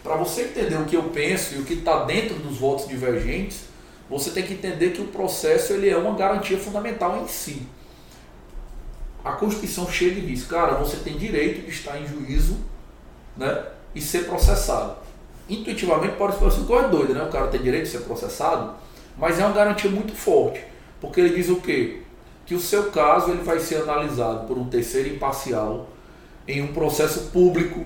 Para 0.03 0.17
você 0.17 0.43
entender 0.43 0.77
o 0.77 0.85
que 0.85 0.97
eu 0.97 1.05
penso 1.05 1.55
e 1.55 1.59
o 1.59 1.65
que 1.65 1.75
está 1.75 2.05
dentro 2.05 2.37
dos 2.37 2.59
votos 2.59 2.89
divergentes, 2.89 3.67
você 4.09 4.31
tem 4.31 4.45
que 4.45 4.55
entender 4.55 4.91
que 4.91 5.01
o 5.01 5.09
processo 5.09 5.73
ele 5.73 5.89
é 5.89 5.97
uma 5.97 6.17
garantia 6.17 6.59
fundamental 6.59 7.19
em 7.23 7.29
si. 7.29 7.63
A 9.25 9.33
Constituição 9.33 9.89
chega 9.89 10.19
e 10.19 10.27
diz, 10.27 10.45
cara, 10.45 10.75
você 10.75 10.97
tem 10.97 11.17
direito 11.17 11.65
de 11.65 11.71
estar 11.71 11.99
em 12.01 12.07
juízo 12.07 12.59
né, 13.37 13.65
e 13.95 14.01
ser 14.01 14.27
processado. 14.27 14.97
Intuitivamente 15.49 16.17
pode 16.17 16.39
ser 16.39 16.45
assim, 16.45 16.65
coisa 16.65 16.89
doida, 16.89 17.15
né? 17.15 17.23
O 17.23 17.31
cara 17.31 17.49
tem 17.49 17.63
direito 17.63 17.85
de 17.85 17.91
ser 17.91 18.01
processado, 18.01 18.75
mas 19.17 19.39
é 19.39 19.45
uma 19.45 19.55
garantia 19.55 19.91
muito 19.91 20.15
forte, 20.15 20.65
porque 21.01 21.21
ele 21.21 21.35
diz 21.35 21.49
o 21.49 21.57
quê? 21.57 22.01
Que 22.47 22.55
o 22.55 22.61
seu 22.61 22.91
caso 22.91 23.31
ele 23.31 23.43
vai 23.43 23.59
ser 23.61 23.77
analisado 23.83 24.47
por 24.47 24.57
um 24.57 24.69
terceiro 24.69 25.09
imparcial 25.09 25.89
em 26.47 26.63
um 26.63 26.69
processo 26.69 27.31
público 27.31 27.85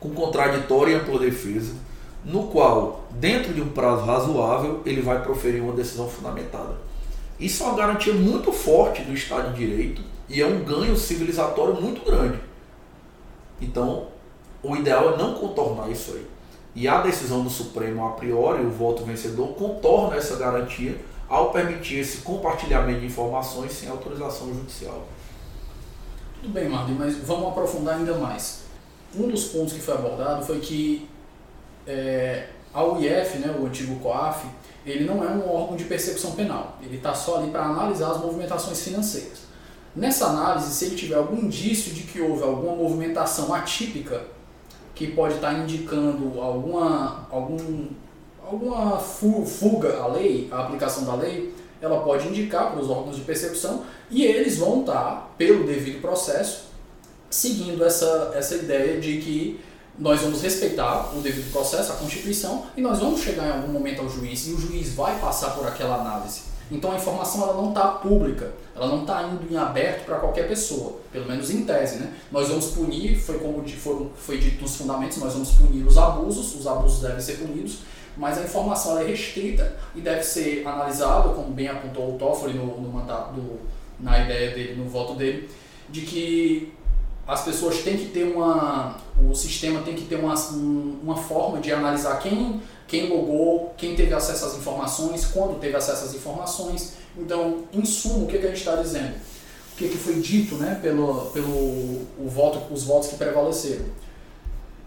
com 0.00 0.10
contraditória 0.10 0.92
e 0.92 0.94
ampla 0.96 1.18
defesa, 1.18 1.74
no 2.24 2.48
qual, 2.48 3.04
dentro 3.10 3.52
de 3.52 3.60
um 3.60 3.68
prazo 3.68 4.04
razoável, 4.04 4.82
ele 4.84 5.00
vai 5.00 5.22
proferir 5.22 5.62
uma 5.62 5.72
decisão 5.72 6.08
fundamentada. 6.08 6.74
Isso 7.38 7.62
é 7.62 7.66
uma 7.66 7.76
garantia 7.76 8.12
muito 8.12 8.52
forte 8.52 9.02
do 9.02 9.12
Estado 9.12 9.52
de 9.52 9.66
Direito 9.66 10.02
e 10.32 10.40
é 10.40 10.46
um 10.46 10.64
ganho 10.64 10.96
civilizatório 10.96 11.78
muito 11.78 12.02
grande. 12.04 12.40
Então, 13.60 14.08
o 14.62 14.74
ideal 14.74 15.12
é 15.12 15.16
não 15.18 15.34
contornar 15.34 15.90
isso 15.90 16.12
aí. 16.12 16.26
E 16.74 16.88
a 16.88 17.02
decisão 17.02 17.44
do 17.44 17.50
Supremo, 17.50 18.06
a 18.06 18.12
priori, 18.12 18.64
o 18.64 18.70
voto 18.70 19.04
vencedor, 19.04 19.48
contorna 19.48 20.16
essa 20.16 20.36
garantia 20.36 20.98
ao 21.28 21.50
permitir 21.50 21.98
esse 21.98 22.22
compartilhamento 22.22 23.00
de 23.00 23.06
informações 23.06 23.72
sem 23.72 23.90
autorização 23.90 24.54
judicial. 24.54 25.06
Tudo 26.40 26.50
bem, 26.50 26.66
Marlon, 26.66 26.94
mas 26.98 27.14
vamos 27.18 27.48
aprofundar 27.48 27.96
ainda 27.96 28.14
mais. 28.14 28.62
Um 29.14 29.28
dos 29.28 29.44
pontos 29.44 29.74
que 29.74 29.80
foi 29.80 29.94
abordado 29.94 30.46
foi 30.46 30.60
que 30.60 31.08
é, 31.86 32.48
a 32.72 32.82
UIF, 32.82 33.36
né, 33.36 33.54
o 33.60 33.66
antigo 33.66 34.00
COAF, 34.00 34.46
ele 34.86 35.04
não 35.04 35.22
é 35.22 35.28
um 35.28 35.46
órgão 35.46 35.76
de 35.76 35.84
persecução 35.84 36.32
penal. 36.32 36.78
Ele 36.82 36.96
está 36.96 37.14
só 37.14 37.36
ali 37.36 37.50
para 37.50 37.64
analisar 37.64 38.12
as 38.12 38.18
movimentações 38.18 38.80
financeiras. 38.80 39.41
Nessa 39.94 40.26
análise, 40.26 40.72
se 40.72 40.86
ele 40.86 40.96
tiver 40.96 41.16
algum 41.16 41.36
indício 41.36 41.92
de 41.92 42.02
que 42.02 42.20
houve 42.20 42.42
alguma 42.42 42.74
movimentação 42.74 43.52
atípica, 43.54 44.22
que 44.94 45.08
pode 45.08 45.34
estar 45.34 45.52
indicando 45.52 46.40
alguma, 46.40 47.26
algum, 47.30 47.88
alguma 48.42 48.98
fuga 48.98 50.00
à 50.00 50.06
lei, 50.06 50.48
à 50.50 50.62
aplicação 50.62 51.04
da 51.04 51.14
lei, 51.14 51.52
ela 51.80 52.00
pode 52.00 52.28
indicar 52.28 52.70
para 52.70 52.80
os 52.80 52.88
órgãos 52.88 53.16
de 53.16 53.22
persecução 53.22 53.84
e 54.10 54.24
eles 54.24 54.58
vão 54.58 54.80
estar, 54.80 55.34
pelo 55.36 55.66
devido 55.66 56.00
processo, 56.00 56.66
seguindo 57.28 57.84
essa, 57.84 58.32
essa 58.34 58.54
ideia 58.54 59.00
de 59.00 59.18
que 59.18 59.60
nós 59.98 60.20
vamos 60.20 60.40
respeitar 60.42 61.14
o 61.14 61.20
devido 61.20 61.52
processo, 61.52 61.92
a 61.92 61.96
Constituição, 61.96 62.66
e 62.76 62.80
nós 62.80 62.98
vamos 62.98 63.20
chegar 63.20 63.46
em 63.46 63.52
algum 63.52 63.72
momento 63.72 64.00
ao 64.00 64.08
juiz, 64.08 64.46
e 64.46 64.52
o 64.52 64.58
juiz 64.58 64.94
vai 64.94 65.18
passar 65.18 65.50
por 65.50 65.66
aquela 65.66 65.96
análise. 65.96 66.42
Então 66.72 66.90
a 66.90 66.96
informação 66.96 67.42
ela 67.42 67.54
não 67.54 67.68
está 67.68 67.86
pública, 67.88 68.50
ela 68.74 68.86
não 68.86 69.02
está 69.02 69.22
indo 69.24 69.52
em 69.52 69.56
aberto 69.56 70.06
para 70.06 70.18
qualquer 70.18 70.48
pessoa, 70.48 70.98
pelo 71.12 71.26
menos 71.26 71.50
em 71.50 71.64
tese. 71.64 71.98
Né? 71.98 72.14
Nós 72.30 72.48
vamos 72.48 72.68
punir, 72.68 73.16
foi 73.20 73.38
como 73.38 73.62
foi, 73.68 74.10
foi 74.16 74.38
dito 74.38 74.62
nos 74.62 74.76
fundamentos, 74.76 75.18
nós 75.18 75.34
vamos 75.34 75.50
punir 75.50 75.86
os 75.86 75.98
abusos, 75.98 76.54
os 76.54 76.66
abusos 76.66 77.02
devem 77.02 77.20
ser 77.20 77.34
punidos, 77.34 77.80
mas 78.16 78.38
a 78.38 78.42
informação 78.42 78.98
é 78.98 79.04
restrita 79.04 79.76
e 79.94 80.00
deve 80.00 80.22
ser 80.22 80.66
analisada, 80.66 81.28
como 81.28 81.48
bem 81.48 81.68
apontou 81.68 82.14
o 82.14 82.18
Toffoli 82.18 82.54
no, 82.54 82.80
no 82.80 82.88
mandato, 82.88 83.34
do, 83.34 83.60
na 84.00 84.24
ideia 84.24 84.50
dele, 84.54 84.74
no 84.74 84.88
voto 84.88 85.14
dele, 85.14 85.48
de 85.90 86.00
que 86.02 86.72
as 87.26 87.44
pessoas 87.44 87.78
têm 87.82 87.96
que 87.96 88.06
ter 88.06 88.24
uma. 88.24 88.96
O 89.30 89.34
sistema 89.34 89.80
tem 89.82 89.94
que 89.94 90.06
ter 90.06 90.16
uma, 90.16 90.34
uma 90.34 91.16
forma 91.16 91.60
de 91.60 91.72
analisar 91.72 92.18
quem, 92.18 92.60
quem 92.92 93.08
logou, 93.08 93.72
quem 93.78 93.96
teve 93.96 94.12
acesso 94.12 94.44
às 94.44 94.54
informações, 94.58 95.24
quando 95.24 95.58
teve 95.58 95.74
acesso 95.74 96.04
às 96.04 96.14
informações. 96.14 96.92
Então, 97.16 97.62
em 97.72 97.82
suma, 97.86 98.24
o 98.24 98.26
que, 98.26 98.36
que 98.36 98.44
a 98.44 98.50
gente 98.50 98.58
está 98.58 98.76
dizendo? 98.76 99.14
O 99.72 99.76
que, 99.78 99.88
que 99.88 99.96
foi 99.96 100.16
dito 100.16 100.56
né, 100.56 100.78
pelo, 100.82 101.30
pelo 101.30 101.48
o 101.48 102.28
voto, 102.28 102.70
os 102.70 102.84
votos 102.84 103.08
que 103.08 103.16
prevaleceram? 103.16 103.86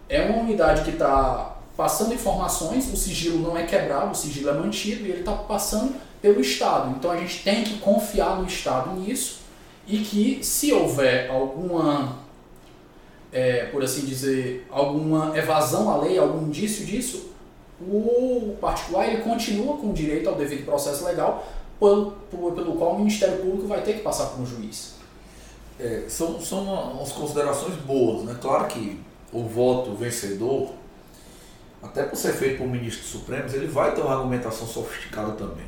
É 0.08 0.22
uma 0.22 0.38
unidade 0.38 0.84
que 0.84 0.90
está 0.90 1.56
passando 1.76 2.14
informações, 2.14 2.92
o 2.92 2.96
sigilo 2.96 3.40
não 3.40 3.58
é 3.58 3.64
quebrado, 3.64 4.12
o 4.12 4.14
sigilo 4.14 4.50
é 4.50 4.52
mantido 4.52 5.04
e 5.04 5.10
ele 5.10 5.20
está 5.20 5.32
passando 5.32 5.96
pelo 6.22 6.40
Estado. 6.40 6.94
Então 6.96 7.10
a 7.10 7.16
gente 7.16 7.42
tem 7.42 7.64
que 7.64 7.80
confiar 7.80 8.38
no 8.38 8.46
Estado 8.46 8.94
nisso 9.00 9.40
e 9.84 9.98
que 9.98 10.44
se 10.44 10.72
houver 10.72 11.28
alguma 11.28 12.20
é, 13.32 13.64
por 13.64 13.82
assim 13.82 14.02
dizer, 14.02 14.64
alguma 14.70 15.36
evasão 15.36 15.90
à 15.90 15.96
lei, 15.96 16.16
algum 16.16 16.46
indício 16.46 16.86
disso, 16.86 17.34
o 17.80 18.56
particular 18.60 19.06
ele 19.06 19.22
continua 19.22 19.76
com 19.76 19.92
direito 19.92 20.28
ao 20.28 20.34
devido 20.34 20.64
processo 20.64 21.04
legal, 21.04 21.46
pelo, 21.78 22.12
pelo 22.30 22.76
qual 22.76 22.94
o 22.94 22.98
Ministério 22.98 23.38
Público 23.38 23.66
vai 23.66 23.82
ter 23.82 23.94
que 23.94 24.00
passar 24.00 24.26
por 24.26 24.40
um 24.40 24.46
juiz. 24.46 24.94
É, 25.78 26.04
são, 26.08 26.40
são 26.40 26.64
umas 26.64 27.12
considerações 27.12 27.74
boas, 27.76 28.24
né? 28.24 28.36
Claro 28.40 28.66
que 28.66 28.98
o 29.30 29.42
voto 29.42 29.94
vencedor, 29.94 30.70
até 31.82 32.02
por 32.02 32.16
ser 32.16 32.32
feito 32.32 32.58
por 32.58 32.66
ministros 32.66 33.08
supremos, 33.08 33.52
ele 33.52 33.66
vai 33.66 33.94
ter 33.94 34.00
uma 34.00 34.14
argumentação 34.14 34.66
sofisticada 34.66 35.32
também. 35.32 35.66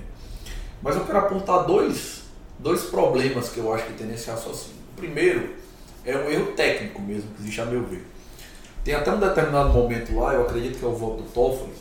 Mas 0.82 0.96
eu 0.96 1.04
quero 1.04 1.18
apontar 1.18 1.66
dois, 1.66 2.22
dois 2.58 2.84
problemas 2.84 3.50
que 3.50 3.58
eu 3.58 3.72
acho 3.72 3.84
que 3.84 3.92
tem 3.94 4.06
nesse 4.06 4.30
raciocínio. 4.30 4.78
O 4.96 5.00
primeiro 5.00 5.54
é 6.06 6.16
um 6.16 6.30
erro 6.30 6.52
técnico 6.52 7.02
mesmo 7.02 7.28
que 7.34 7.42
existe 7.42 7.60
a 7.60 7.66
meu 7.66 7.84
ver. 7.84 8.06
Tem 8.82 8.94
até 8.94 9.12
um 9.12 9.20
determinado 9.20 9.70
momento 9.74 10.16
lá, 10.16 10.32
eu 10.32 10.42
acredito 10.42 10.78
que 10.78 10.84
é 10.84 10.88
o 10.88 10.94
voto 10.94 11.22
do 11.22 11.28
Toffoli, 11.28 11.72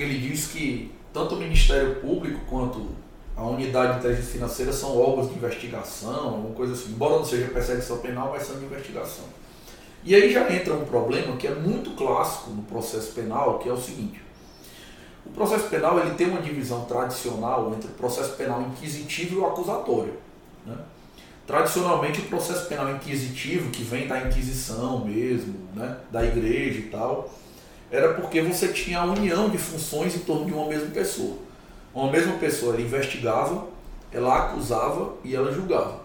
que 0.00 0.04
ele 0.04 0.18
diz 0.18 0.46
que 0.46 0.90
tanto 1.12 1.34
o 1.34 1.38
Ministério 1.38 1.96
Público 1.96 2.40
quanto 2.48 2.88
a 3.36 3.44
unidade 3.44 3.92
de 3.92 3.98
inteligência 3.98 4.32
financeira 4.32 4.72
são 4.72 4.98
órgãos 4.98 5.28
de 5.28 5.34
investigação, 5.34 6.24
alguma 6.24 6.54
coisa 6.54 6.72
assim. 6.72 6.92
Embora 6.92 7.16
não 7.16 7.24
seja 7.24 7.48
perseguição 7.48 7.98
penal, 7.98 8.30
mas 8.32 8.44
são 8.44 8.58
de 8.58 8.64
investigação. 8.64 9.26
E 10.02 10.14
aí 10.14 10.32
já 10.32 10.50
entra 10.50 10.72
um 10.72 10.86
problema 10.86 11.36
que 11.36 11.46
é 11.46 11.54
muito 11.54 11.90
clássico 11.90 12.50
no 12.50 12.62
processo 12.62 13.12
penal, 13.12 13.58
que 13.58 13.68
é 13.68 13.72
o 13.72 13.76
seguinte. 13.76 14.22
O 15.26 15.30
processo 15.30 15.68
penal 15.68 16.00
ele 16.00 16.14
tem 16.14 16.28
uma 16.28 16.40
divisão 16.40 16.86
tradicional 16.86 17.70
entre 17.74 17.88
o 17.88 17.94
processo 17.94 18.32
penal 18.36 18.62
inquisitivo 18.62 19.34
e 19.34 19.38
o 19.38 19.46
acusatório. 19.46 20.14
Né? 20.64 20.78
Tradicionalmente, 21.46 22.20
o 22.20 22.24
processo 22.24 22.66
penal 22.68 22.90
inquisitivo, 22.90 23.70
que 23.70 23.82
vem 23.82 24.08
da 24.08 24.18
Inquisição 24.26 25.04
mesmo, 25.04 25.54
né, 25.74 25.98
da 26.10 26.24
igreja 26.24 26.78
e 26.78 26.82
tal, 26.84 27.30
era 27.90 28.14
porque 28.14 28.40
você 28.40 28.68
tinha 28.68 29.00
a 29.00 29.04
união 29.04 29.48
de 29.48 29.58
funções 29.58 30.14
em 30.14 30.20
torno 30.20 30.46
de 30.46 30.52
uma 30.52 30.66
mesma 30.66 30.90
pessoa. 30.90 31.36
Uma 31.92 32.10
mesma 32.10 32.34
pessoa 32.34 32.74
ela 32.74 32.82
investigava, 32.82 33.66
ela 34.12 34.36
acusava 34.36 35.14
e 35.24 35.34
ela 35.34 35.52
julgava. 35.52 36.00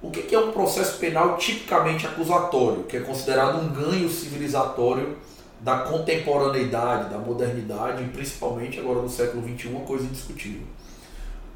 O 0.00 0.10
que 0.10 0.34
é 0.34 0.38
um 0.38 0.52
processo 0.52 0.98
penal 0.98 1.36
tipicamente 1.36 2.06
acusatório, 2.06 2.84
que 2.84 2.96
é 2.96 3.00
considerado 3.00 3.58
um 3.58 3.68
ganho 3.68 4.08
civilizatório 4.08 5.16
da 5.60 5.78
contemporaneidade, 5.78 7.10
da 7.10 7.18
modernidade, 7.18 8.02
e 8.02 8.08
principalmente 8.08 8.78
agora 8.78 9.00
no 9.00 9.08
século 9.08 9.42
XXI, 9.42 9.68
uma 9.68 9.80
coisa 9.80 10.04
indiscutível. 10.04 10.62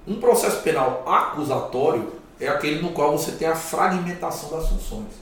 Um 0.07 0.19
processo 0.19 0.63
penal 0.63 1.05
acusatório 1.07 2.11
é 2.41 2.49
aquele 2.49 2.81
no 2.81 2.93
qual 2.93 3.17
você 3.17 3.33
tem 3.33 3.47
a 3.47 3.55
fragmentação 3.55 4.51
das 4.51 4.69
funções. 4.69 5.13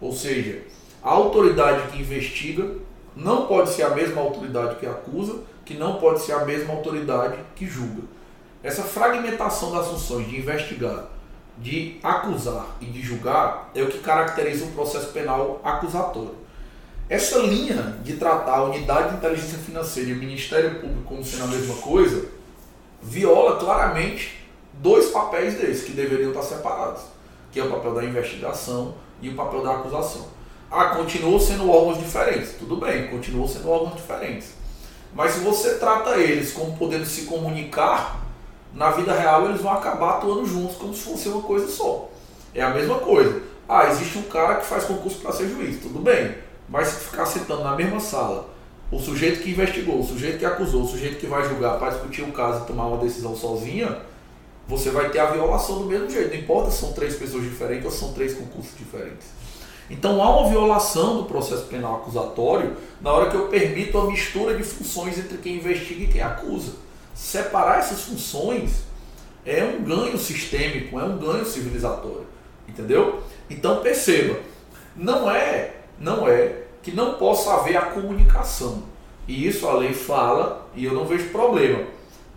Ou 0.00 0.12
seja, 0.12 0.62
a 1.02 1.10
autoridade 1.10 1.90
que 1.90 2.00
investiga 2.00 2.66
não 3.20 3.46
pode 3.46 3.70
ser 3.70 3.82
a 3.82 3.90
mesma 3.90 4.22
autoridade 4.22 4.76
que 4.76 4.86
acusa, 4.86 5.40
que 5.64 5.74
não 5.74 5.98
pode 5.98 6.22
ser 6.22 6.32
a 6.32 6.44
mesma 6.44 6.72
autoridade 6.72 7.38
que 7.54 7.66
julga. 7.66 8.02
Essa 8.62 8.82
fragmentação 8.82 9.72
das 9.72 9.88
funções 9.88 10.26
de 10.26 10.38
investigar, 10.38 11.04
de 11.58 11.98
acusar 12.02 12.66
e 12.80 12.86
de 12.86 13.02
julgar 13.02 13.70
é 13.74 13.82
o 13.82 13.88
que 13.88 13.98
caracteriza 13.98 14.64
um 14.64 14.72
processo 14.72 15.12
penal 15.12 15.60
acusatório. 15.62 16.34
Essa 17.10 17.40
linha 17.40 17.98
de 18.02 18.14
tratar 18.14 18.56
a 18.56 18.64
unidade 18.64 19.10
de 19.10 19.16
inteligência 19.16 19.58
financeira 19.58 20.10
e 20.10 20.12
o 20.14 20.16
Ministério 20.16 20.80
Público 20.80 21.02
como 21.04 21.24
sendo 21.24 21.44
a 21.44 21.48
mesma 21.48 21.74
coisa 21.76 22.26
viola 23.02 23.58
claramente 23.58 24.46
dois 24.74 25.10
papéis 25.10 25.54
desses 25.54 25.84
que 25.84 25.92
deveriam 25.92 26.30
estar 26.30 26.42
separados, 26.42 27.02
que 27.52 27.60
é 27.60 27.64
o 27.64 27.70
papel 27.70 27.94
da 27.94 28.04
investigação 28.04 28.94
e 29.20 29.28
o 29.28 29.34
papel 29.34 29.62
da 29.62 29.72
acusação. 29.72 30.39
Ah, 30.70 30.84
continuam 30.90 31.40
sendo 31.40 31.68
órgãos 31.68 31.98
diferentes. 31.98 32.54
Tudo 32.56 32.76
bem, 32.76 33.08
continuam 33.08 33.48
sendo 33.48 33.68
órgãos 33.68 33.96
diferentes. 33.96 34.50
Mas 35.12 35.32
se 35.32 35.40
você 35.40 35.74
trata 35.74 36.16
eles 36.16 36.52
como 36.52 36.76
podendo 36.76 37.04
se 37.04 37.22
comunicar, 37.22 38.24
na 38.72 38.92
vida 38.92 39.12
real 39.12 39.46
eles 39.46 39.60
vão 39.60 39.72
acabar 39.72 40.18
atuando 40.18 40.46
juntos 40.46 40.76
como 40.76 40.94
se 40.94 41.02
fosse 41.02 41.28
uma 41.28 41.42
coisa 41.42 41.66
só. 41.66 42.08
É 42.54 42.62
a 42.62 42.70
mesma 42.70 43.00
coisa. 43.00 43.42
Ah, 43.68 43.88
existe 43.88 44.18
um 44.18 44.22
cara 44.22 44.56
que 44.56 44.66
faz 44.66 44.84
concurso 44.84 45.18
para 45.18 45.32
ser 45.32 45.48
juiz, 45.48 45.80
tudo 45.82 45.98
bem. 45.98 46.36
Mas 46.68 46.86
se 46.86 47.04
ficar 47.06 47.26
citando 47.26 47.64
na 47.64 47.74
mesma 47.74 47.98
sala 47.98 48.48
o 48.92 48.98
sujeito 48.98 49.42
que 49.42 49.50
investigou, 49.50 50.00
o 50.00 50.06
sujeito 50.06 50.38
que 50.38 50.44
acusou, 50.44 50.82
o 50.82 50.88
sujeito 50.88 51.18
que 51.18 51.26
vai 51.26 51.48
julgar 51.48 51.78
para 51.78 51.90
discutir 51.90 52.22
o 52.22 52.32
caso 52.32 52.62
e 52.62 52.66
tomar 52.66 52.86
uma 52.86 52.98
decisão 52.98 53.36
sozinha, 53.36 53.98
você 54.68 54.90
vai 54.90 55.10
ter 55.10 55.18
a 55.18 55.26
violação 55.26 55.80
do 55.80 55.86
mesmo 55.86 56.08
jeito. 56.08 56.30
Não 56.30 56.40
importa 56.40 56.70
se 56.70 56.78
são 56.78 56.92
três 56.92 57.16
pessoas 57.16 57.42
diferentes 57.42 57.84
ou 57.84 57.90
são 57.90 58.12
três 58.12 58.34
concursos 58.34 58.76
diferentes. 58.78 59.26
Então 59.90 60.22
há 60.22 60.38
uma 60.38 60.48
violação 60.48 61.16
do 61.16 61.24
processo 61.24 61.64
penal 61.64 61.96
acusatório 61.96 62.76
na 63.00 63.10
hora 63.12 63.28
que 63.28 63.36
eu 63.36 63.48
permito 63.48 63.98
a 63.98 64.06
mistura 64.06 64.56
de 64.56 64.62
funções 64.62 65.18
entre 65.18 65.36
quem 65.38 65.56
investiga 65.56 66.04
e 66.04 66.06
quem 66.06 66.22
acusa. 66.22 66.74
Separar 67.12 67.80
essas 67.80 68.02
funções 68.02 68.84
é 69.44 69.64
um 69.64 69.82
ganho 69.82 70.16
sistêmico, 70.16 70.98
é 70.98 71.02
um 71.02 71.18
ganho 71.18 71.44
civilizatório. 71.44 72.26
Entendeu? 72.68 73.20
Então 73.50 73.82
perceba, 73.82 74.38
não 74.94 75.28
é, 75.28 75.74
não 75.98 76.28
é 76.28 76.62
que 76.82 76.92
não 76.92 77.14
possa 77.14 77.54
haver 77.54 77.76
a 77.76 77.86
comunicação. 77.86 78.84
E 79.26 79.46
isso 79.46 79.66
a 79.68 79.72
lei 79.72 79.92
fala 79.92 80.68
e 80.74 80.84
eu 80.84 80.94
não 80.94 81.04
vejo 81.04 81.30
problema. 81.30 81.84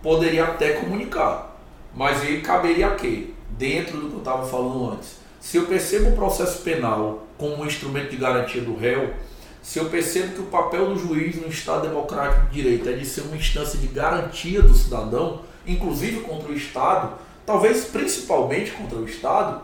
Poderia 0.02 0.46
até 0.46 0.74
comunicar, 0.74 1.56
mas 1.94 2.22
aí 2.22 2.42
caberia 2.42 2.88
a 2.88 2.96
quê? 2.96 3.28
Dentro 3.52 3.98
do 3.98 4.08
que 4.08 4.14
eu 4.16 4.20
estava 4.20 4.46
falando 4.46 4.92
antes. 4.92 5.18
Se 5.40 5.58
eu 5.58 5.68
percebo 5.68 6.10
o 6.10 6.16
processo 6.16 6.62
penal 6.64 7.23
como 7.38 7.64
um 7.64 7.66
instrumento 7.66 8.12
de 8.12 8.18
garantia 8.18 8.62
do 8.62 8.76
réu, 8.76 9.14
se 9.62 9.80
eu 9.80 9.86
percebo 9.86 10.34
que 10.34 10.42
o 10.42 10.46
papel 10.46 10.88
do 10.88 11.00
juiz 11.00 11.38
no 11.38 11.48
Estado 11.48 11.88
democrático 11.88 12.48
de 12.48 12.62
direito 12.62 12.90
é 12.90 12.94
de 12.94 13.06
ser 13.06 13.22
uma 13.22 13.38
instância 13.38 13.80
de 13.80 13.88
garantia 13.88 14.62
do 14.62 14.74
cidadão, 14.74 15.42
inclusive 15.66 16.20
contra 16.20 16.52
o 16.52 16.54
Estado, 16.54 17.14
talvez 17.46 17.86
principalmente 17.86 18.72
contra 18.72 18.98
o 18.98 19.06
Estado, 19.06 19.62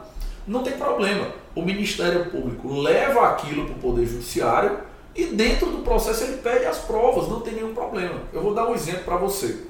não 0.48 0.64
tem 0.64 0.74
problema. 0.74 1.28
O 1.54 1.62
Ministério 1.62 2.30
Público 2.32 2.80
leva 2.80 3.28
aquilo 3.28 3.66
para 3.66 3.76
o 3.76 3.80
Poder 3.80 4.06
Judiciário 4.06 4.80
e 5.14 5.26
dentro 5.26 5.70
do 5.70 5.80
processo 5.80 6.24
ele 6.24 6.38
pede 6.38 6.66
as 6.66 6.78
provas, 6.78 7.28
não 7.28 7.42
tem 7.42 7.56
nenhum 7.56 7.74
problema. 7.74 8.22
Eu 8.32 8.42
vou 8.42 8.54
dar 8.54 8.70
um 8.70 8.76
exemplo 8.76 9.04
para 9.04 9.18
você. 9.18 9.64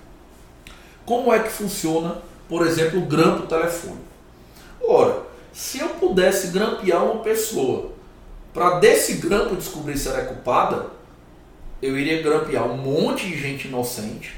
Como 1.06 1.34
é 1.34 1.40
que 1.40 1.50
funciona, 1.50 2.22
por 2.48 2.66
exemplo, 2.68 3.00
o 3.00 3.06
grampo 3.08 3.48
telefônico? 3.48 4.04
Ora, 4.80 5.24
se 5.54 5.80
eu 5.80 5.90
pudesse 5.90 6.48
grampear 6.48 7.04
uma 7.04 7.22
pessoa 7.24 7.92
para 8.54 8.80
desse 8.80 9.14
grampo 9.16 9.56
descobrir 9.56 9.98
se 9.98 10.08
ela 10.08 10.20
é 10.20 10.26
culpada, 10.26 10.88
eu 11.82 11.98
iria 11.98 12.22
grampear 12.22 12.66
um 12.66 12.78
monte 12.78 13.28
de 13.28 13.38
gente 13.38 13.68
inocente 13.68 14.34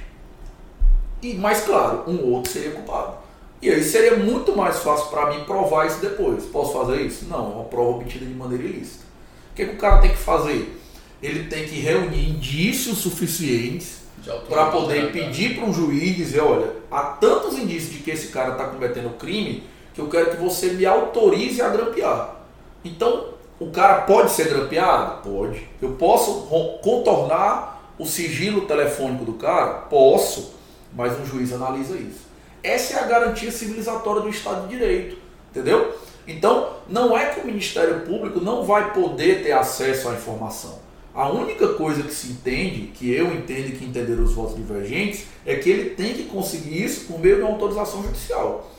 e, 1.21 1.35
mais 1.35 1.61
claro, 1.61 2.03
um 2.07 2.31
outro 2.31 2.51
seria 2.51 2.71
culpado. 2.71 3.17
E 3.61 3.69
aí 3.69 3.83
seria 3.83 4.17
muito 4.17 4.55
mais 4.55 4.79
fácil 4.79 5.07
para 5.09 5.31
mim 5.31 5.43
provar 5.43 5.85
isso 5.85 5.99
depois. 6.01 6.45
Posso 6.45 6.73
fazer 6.73 7.01
isso? 7.01 7.25
Não, 7.25 7.51
é 7.51 7.55
uma 7.55 7.63
prova 7.65 7.99
obtida 7.99 8.25
de 8.25 8.33
maneira 8.33 8.63
ilícita. 8.63 9.05
O 9.51 9.55
que, 9.55 9.65
que 9.65 9.75
o 9.75 9.77
cara 9.77 10.01
tem 10.01 10.11
que 10.11 10.17
fazer? 10.17 10.79
Ele 11.21 11.47
tem 11.47 11.65
que 11.65 11.79
reunir 11.79 12.29
indícios 12.29 12.97
suficientes 12.97 14.01
para 14.49 14.67
poder 14.67 15.11
pedir 15.11 15.55
para 15.55 15.65
um 15.65 15.73
juiz 15.73 16.15
dizer, 16.15 16.41
olha, 16.41 16.71
há 16.89 17.03
tantos 17.03 17.57
indícios 17.57 17.93
de 17.93 17.99
que 17.99 18.09
esse 18.09 18.27
cara 18.27 18.53
está 18.53 18.65
cometendo 18.65 19.15
crime 19.17 19.63
que 19.93 19.99
eu 19.99 20.07
quero 20.07 20.31
que 20.31 20.37
você 20.37 20.67
me 20.69 20.85
autorize 20.85 21.61
a 21.61 21.69
grampear. 21.69 22.35
Então, 22.83 23.31
o 23.59 23.69
cara 23.69 24.01
pode 24.01 24.31
ser 24.31 24.49
grampeado? 24.49 25.21
Pode. 25.21 25.67
Eu 25.81 25.91
posso 25.91 26.47
contornar 26.81 27.93
o 27.99 28.05
sigilo 28.05 28.61
telefônico 28.61 29.23
do 29.23 29.33
cara? 29.33 29.73
Posso, 29.89 30.55
mas 30.93 31.19
um 31.19 31.25
juiz 31.25 31.53
analisa 31.53 31.95
isso. 31.95 32.31
Essa 32.63 32.99
é 32.99 33.03
a 33.03 33.07
garantia 33.07 33.51
civilizatória 33.51 34.21
do 34.21 34.29
Estado 34.29 34.67
de 34.67 34.77
Direito, 34.77 35.17
entendeu? 35.49 35.95
Então, 36.27 36.77
não 36.87 37.17
é 37.17 37.25
que 37.25 37.41
o 37.41 37.45
Ministério 37.45 38.01
Público 38.01 38.39
não 38.39 38.63
vai 38.63 38.93
poder 38.93 39.43
ter 39.43 39.51
acesso 39.51 40.09
à 40.09 40.13
informação. 40.13 40.79
A 41.13 41.29
única 41.29 41.73
coisa 41.73 42.03
que 42.03 42.13
se 42.13 42.31
entende, 42.31 42.91
que 42.93 43.13
eu 43.13 43.33
entendo 43.33 43.67
e 43.67 43.71
que 43.73 43.85
entenderam 43.85 44.23
os 44.23 44.33
votos 44.33 44.55
divergentes, 44.55 45.25
é 45.45 45.55
que 45.55 45.69
ele 45.69 45.89
tem 45.91 46.13
que 46.13 46.23
conseguir 46.23 46.83
isso 46.83 47.05
por 47.05 47.19
meio 47.19 47.35
de 47.37 47.41
uma 47.41 47.51
autorização 47.51 48.01
judicial. 48.01 48.71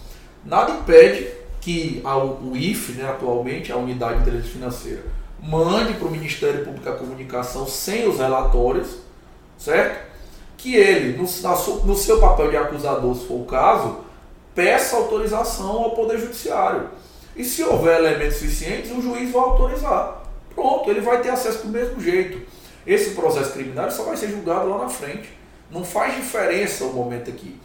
Nada 0.45 0.73
impede 0.73 1.29
que 1.61 2.01
a, 2.05 2.19
o 2.19 2.57
IFE, 2.57 2.93
né, 2.93 3.09
atualmente, 3.09 3.71
a 3.71 3.77
Unidade 3.77 4.17
de 4.17 4.23
Inteligência 4.23 4.53
Financeira, 4.53 5.05
mande 5.41 5.95
para 5.95 6.09
o 6.09 6.11
Ministério 6.11 6.65
Público 6.65 6.89
a 6.89 6.97
comunicação 6.97 7.67
sem 7.67 8.09
os 8.09 8.19
relatórios, 8.19 8.99
certo? 9.59 10.13
que 10.63 10.77
ele, 10.77 11.17
no, 11.17 11.25
no 11.85 11.97
seu 11.97 12.21
papel 12.21 12.49
de 12.49 12.57
acusador, 12.57 13.13
se 13.17 13.27
for 13.27 13.41
o 13.41 13.45
caso, 13.45 13.97
peça 14.55 14.95
autorização 14.95 15.83
ao 15.83 15.91
Poder 15.91 16.19
Judiciário. 16.19 16.89
E 17.35 17.45
se 17.45 17.65
houver 17.65 17.99
elementos 17.99 18.37
suficientes, 18.37 18.93
o 18.93 19.03
juiz 19.03 19.33
vai 19.33 19.43
autorizar. 19.43 20.23
Pronto, 20.55 20.89
ele 20.89 21.01
vai 21.01 21.21
ter 21.21 21.31
acesso 21.31 21.67
do 21.67 21.73
mesmo 21.73 22.01
jeito. 22.01 22.41
Esse 22.87 23.11
processo 23.11 23.53
criminal 23.53 23.91
só 23.91 24.05
vai 24.05 24.17
ser 24.17 24.29
julgado 24.29 24.69
lá 24.69 24.79
na 24.79 24.89
frente. 24.89 25.37
Não 25.69 25.85
faz 25.85 26.15
diferença 26.15 26.85
o 26.85 26.93
momento 26.93 27.29
aqui. 27.29 27.59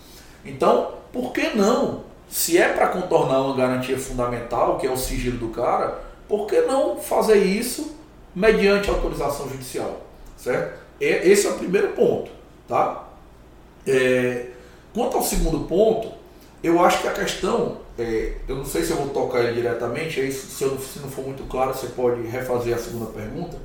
Então, 0.44 0.94
por 1.14 1.32
que 1.34 1.56
não? 1.56 2.04
Se 2.30 2.58
é 2.58 2.70
para 2.70 2.88
contornar 2.88 3.42
uma 3.42 3.56
garantia 3.56 3.98
fundamental, 3.98 4.78
que 4.78 4.86
é 4.86 4.92
o 4.92 4.98
sigilo 4.98 5.38
do 5.38 5.50
cara, 5.50 6.00
por 6.28 6.46
que 6.46 6.62
não 6.62 6.98
fazer 6.98 7.38
isso 7.38 7.96
mediante 8.36 8.90
autorização 8.90 9.50
judicial? 9.50 10.02
Certo? 10.36 10.80
Esse 11.00 11.48
é 11.48 11.52
o 11.52 11.54
primeiro 11.54 11.90
ponto. 11.90 12.30
Tá? 12.68 13.08
É, 13.86 14.48
quanto 14.94 15.18
ao 15.18 15.24
segundo 15.24 15.62
ponto, 15.68 16.12
eu 16.62 16.84
acho 16.84 17.02
que 17.02 17.08
a 17.08 17.14
questão, 17.14 17.78
é, 17.98 18.34
eu 18.48 18.58
não 18.58 18.66
sei 18.66 18.84
se 18.84 18.92
eu 18.92 18.98
vou 18.98 19.10
tocar 19.10 19.40
ele 19.40 19.62
diretamente, 19.62 20.20
aí 20.20 20.32
se, 20.32 20.64
eu, 20.64 20.78
se 20.80 21.00
não 21.00 21.10
for 21.10 21.24
muito 21.24 21.44
claro, 21.44 21.74
você 21.74 21.88
pode 21.88 22.22
refazer 22.28 22.76
a 22.76 22.78
segunda 22.78 23.06
pergunta. 23.06 23.58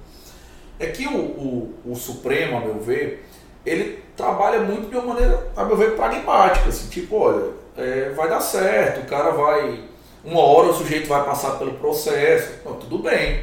É 0.79 0.87
que 0.87 1.07
o, 1.07 1.16
o, 1.16 1.75
o 1.87 1.96
Supremo, 1.96 2.59
a 2.59 2.61
meu 2.61 2.79
ver, 2.79 3.27
ele 3.66 4.03
trabalha 4.16 4.61
muito 4.61 4.88
de 4.88 4.96
uma 4.96 5.14
maneira, 5.14 5.51
a 5.57 5.64
meu 5.64 5.77
ver, 5.77 5.96
pragmática. 5.96 6.68
Assim, 6.68 6.88
tipo, 6.88 7.16
olha, 7.16 7.51
é, 7.76 8.11
vai 8.11 8.28
dar 8.28 8.40
certo, 8.40 9.00
o 9.00 9.06
cara 9.08 9.30
vai. 9.30 9.80
Uma 10.24 10.40
hora 10.40 10.68
o 10.68 10.74
sujeito 10.74 11.08
vai 11.08 11.24
passar 11.24 11.58
pelo 11.58 11.72
processo, 11.74 12.52
não, 12.64 12.74
tudo 12.74 12.98
bem. 12.98 13.42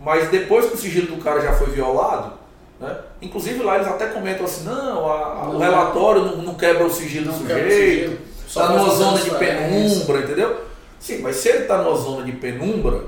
Mas 0.00 0.28
depois 0.28 0.66
que 0.66 0.74
o 0.74 0.78
sigilo 0.78 1.14
do 1.14 1.22
cara 1.22 1.40
já 1.40 1.52
foi 1.52 1.68
violado, 1.68 2.32
né? 2.80 2.96
Inclusive 3.20 3.62
lá 3.62 3.76
eles 3.76 3.86
até 3.86 4.06
comentam 4.06 4.46
assim, 4.46 4.64
não, 4.64 5.12
a, 5.12 5.44
não 5.44 5.56
o 5.56 5.58
relatório 5.58 6.24
não, 6.24 6.36
não, 6.38 6.54
quebra 6.54 6.84
o 6.84 6.90
sigilo 6.90 7.30
do 7.30 7.38
sujeito, 7.38 8.18
está 8.46 8.70
numa 8.70 8.88
zona 8.94 9.18
de 9.18 9.30
penumbra, 9.30 10.20
entendeu? 10.20 10.64
Sim, 10.98 11.18
mas 11.18 11.36
se 11.36 11.50
ele 11.50 11.58
está 11.58 11.78
numa 11.78 11.96
zona 11.96 12.24
de 12.24 12.32
penumbra, 12.32 13.04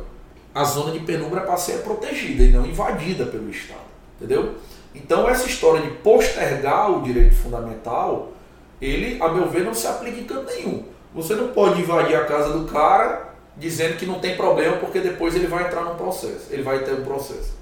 a 0.54 0.64
zona 0.64 0.92
de 0.92 1.00
penumbra 1.00 1.40
é 1.40 1.44
para 1.44 1.56
ser 1.56 1.78
protegida 1.78 2.42
e 2.42 2.52
não 2.52 2.66
invadida 2.66 3.24
pelo 3.24 3.48
Estado, 3.48 3.80
entendeu? 4.20 4.54
Então 4.94 5.28
essa 5.28 5.46
história 5.46 5.80
de 5.80 5.90
postergar 5.90 6.90
o 6.90 7.02
direito 7.02 7.34
fundamental, 7.34 8.32
ele, 8.82 9.22
a 9.22 9.28
meu 9.28 9.48
ver, 9.48 9.64
não 9.64 9.72
se 9.72 9.86
aplica 9.86 10.18
em 10.18 10.24
canto 10.24 10.52
nenhum. 10.52 10.84
Você 11.14 11.36
não 11.36 11.48
pode 11.48 11.80
invadir 11.80 12.16
a 12.16 12.24
casa 12.24 12.52
do 12.58 12.66
cara 12.66 13.32
dizendo 13.56 13.96
que 13.96 14.04
não 14.04 14.18
tem 14.18 14.36
problema 14.36 14.78
porque 14.78 14.98
depois 14.98 15.36
ele 15.36 15.46
vai 15.46 15.66
entrar 15.66 15.84
num 15.84 15.94
processo, 15.94 16.46
ele 16.50 16.62
vai 16.62 16.80
ter 16.80 16.92
um 16.92 17.04
processo. 17.04 17.52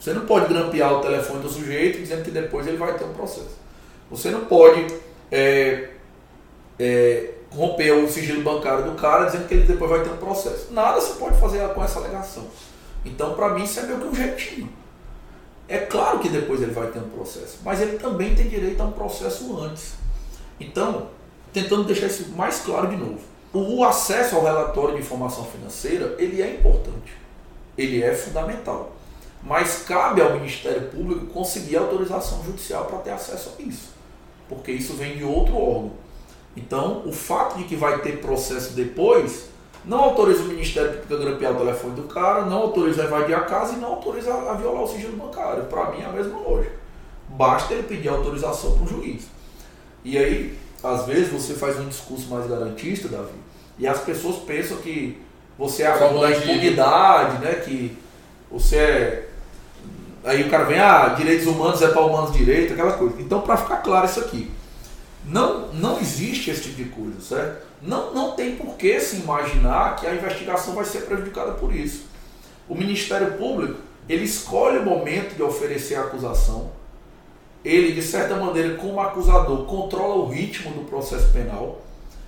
Você 0.00 0.14
não 0.14 0.24
pode 0.24 0.46
grampear 0.52 0.94
o 0.94 1.00
telefone 1.00 1.42
do 1.42 1.48
sujeito 1.48 1.98
dizendo 1.98 2.24
que 2.24 2.30
depois 2.30 2.66
ele 2.66 2.78
vai 2.78 2.96
ter 2.96 3.04
um 3.04 3.12
processo. 3.12 3.60
Você 4.10 4.30
não 4.30 4.46
pode 4.46 4.86
é, 5.30 5.90
é, 6.78 7.30
romper 7.50 7.92
o 7.92 8.08
sigilo 8.08 8.42
bancário 8.42 8.84
do 8.84 8.92
cara 8.92 9.26
dizendo 9.26 9.46
que 9.46 9.54
ele 9.54 9.66
depois 9.66 9.90
vai 9.90 10.02
ter 10.02 10.10
um 10.10 10.16
processo. 10.16 10.72
Nada 10.72 11.00
você 11.00 11.18
pode 11.18 11.38
fazer 11.38 11.68
com 11.68 11.84
essa 11.84 11.98
alegação. 11.98 12.46
Então, 13.04 13.34
para 13.34 13.50
mim, 13.50 13.64
isso 13.64 13.78
é 13.78 13.82
meio 13.82 14.00
que 14.00 14.06
um 14.06 14.14
jeitinho. 14.14 14.72
É 15.68 15.78
claro 15.78 16.18
que 16.18 16.28
depois 16.28 16.62
ele 16.62 16.72
vai 16.72 16.88
ter 16.88 16.98
um 16.98 17.08
processo, 17.08 17.58
mas 17.64 17.80
ele 17.80 17.98
também 17.98 18.34
tem 18.34 18.48
direito 18.48 18.80
a 18.80 18.84
um 18.84 18.92
processo 18.92 19.58
antes. 19.60 20.01
Então, 20.60 21.08
tentando 21.52 21.84
deixar 21.84 22.06
isso 22.06 22.30
mais 22.32 22.60
claro 22.60 22.88
de 22.88 22.96
novo. 22.96 23.20
O 23.52 23.84
acesso 23.84 24.36
ao 24.36 24.44
relatório 24.44 24.94
de 24.94 25.02
informação 25.02 25.44
financeira, 25.44 26.16
ele 26.18 26.40
é 26.40 26.54
importante. 26.54 27.12
Ele 27.76 28.02
é 28.02 28.14
fundamental. 28.14 28.92
Mas 29.42 29.82
cabe 29.82 30.22
ao 30.22 30.34
Ministério 30.34 30.88
Público 30.88 31.26
conseguir 31.26 31.76
autorização 31.76 32.42
judicial 32.44 32.84
para 32.86 32.98
ter 32.98 33.10
acesso 33.10 33.52
a 33.58 33.62
isso, 33.62 33.90
porque 34.48 34.70
isso 34.70 34.94
vem 34.94 35.16
de 35.16 35.24
outro 35.24 35.56
órgão. 35.56 35.90
Então, 36.56 37.02
o 37.04 37.12
fato 37.12 37.58
de 37.58 37.64
que 37.64 37.74
vai 37.74 38.00
ter 38.00 38.20
processo 38.20 38.72
depois 38.74 39.46
não 39.84 39.98
autoriza 39.98 40.42
o 40.42 40.46
Ministério 40.46 40.92
Público 40.92 41.14
a 41.14 41.18
grampear 41.18 41.52
o 41.52 41.56
telefone 41.56 41.94
do 41.96 42.02
cara, 42.04 42.44
não 42.44 42.58
autoriza 42.58 43.02
a 43.02 43.06
invadir 43.06 43.34
a 43.34 43.40
casa 43.40 43.74
e 43.74 43.78
não 43.78 43.88
autoriza 43.88 44.32
a 44.32 44.54
violar 44.54 44.84
o 44.84 44.88
sigilo 44.88 45.16
bancário. 45.16 45.64
Para 45.64 45.90
mim 45.90 46.02
é 46.02 46.04
a 46.04 46.12
mesma 46.12 46.38
lógica. 46.38 46.76
Basta 47.30 47.74
ele 47.74 47.82
pedir 47.82 48.08
autorização 48.08 48.76
para 48.76 48.84
o 48.84 48.88
juiz. 48.88 49.24
E 50.04 50.18
aí, 50.18 50.58
às 50.82 51.06
vezes, 51.06 51.28
você 51.28 51.54
faz 51.54 51.78
um 51.78 51.88
discurso 51.88 52.28
mais 52.28 52.48
garantista, 52.48 53.08
Davi, 53.08 53.34
e 53.78 53.86
as 53.86 54.00
pessoas 54.00 54.36
pensam 54.38 54.78
que 54.78 55.20
você 55.58 55.82
é 55.82 55.86
a 55.86 55.96
favor 55.96 56.20
da 56.20 56.36
impunidade, 56.36 57.44
né? 57.44 57.54
que 57.64 57.96
você 58.50 58.76
é 58.76 59.28
Aí 60.24 60.42
o 60.42 60.50
cara 60.50 60.64
vem, 60.64 60.78
ah, 60.78 61.08
direitos 61.16 61.46
humanos 61.46 61.82
é 61.82 61.88
para 61.88 62.00
humanos 62.00 62.32
direito, 62.32 62.72
aquela 62.72 62.92
coisa. 62.92 63.16
Então, 63.18 63.40
para 63.40 63.56
ficar 63.56 63.78
claro 63.78 64.06
isso 64.06 64.20
aqui, 64.20 64.50
não, 65.26 65.68
não 65.72 65.98
existe 65.98 66.50
esse 66.50 66.62
tipo 66.62 66.76
de 66.76 66.84
coisa, 66.90 67.20
certo? 67.20 67.66
Não, 67.82 68.14
não 68.14 68.32
tem 68.32 68.54
por 68.54 68.76
que 68.76 69.00
se 69.00 69.16
imaginar 69.16 69.96
que 69.96 70.06
a 70.06 70.14
investigação 70.14 70.74
vai 70.74 70.84
ser 70.84 71.00
prejudicada 71.02 71.52
por 71.52 71.74
isso. 71.74 72.04
O 72.68 72.74
Ministério 72.76 73.32
Público, 73.32 73.80
ele 74.08 74.22
escolhe 74.24 74.78
o 74.78 74.84
momento 74.84 75.34
de 75.34 75.42
oferecer 75.42 75.96
a 75.96 76.02
acusação. 76.02 76.70
Ele, 77.64 77.92
de 77.92 78.02
certa 78.02 78.36
maneira, 78.36 78.76
como 78.76 79.00
acusador, 79.00 79.64
controla 79.66 80.16
o 80.16 80.28
ritmo 80.28 80.72
do 80.72 80.88
processo 80.88 81.32
penal. 81.32 81.80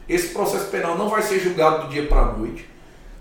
Esse 0.08 0.28
processo 0.28 0.66
penal 0.66 0.96
não 0.96 1.08
vai 1.08 1.22
ser 1.22 1.40
julgado 1.40 1.86
do 1.86 1.92
dia 1.92 2.06
para 2.06 2.20
a 2.20 2.32
noite. 2.32 2.68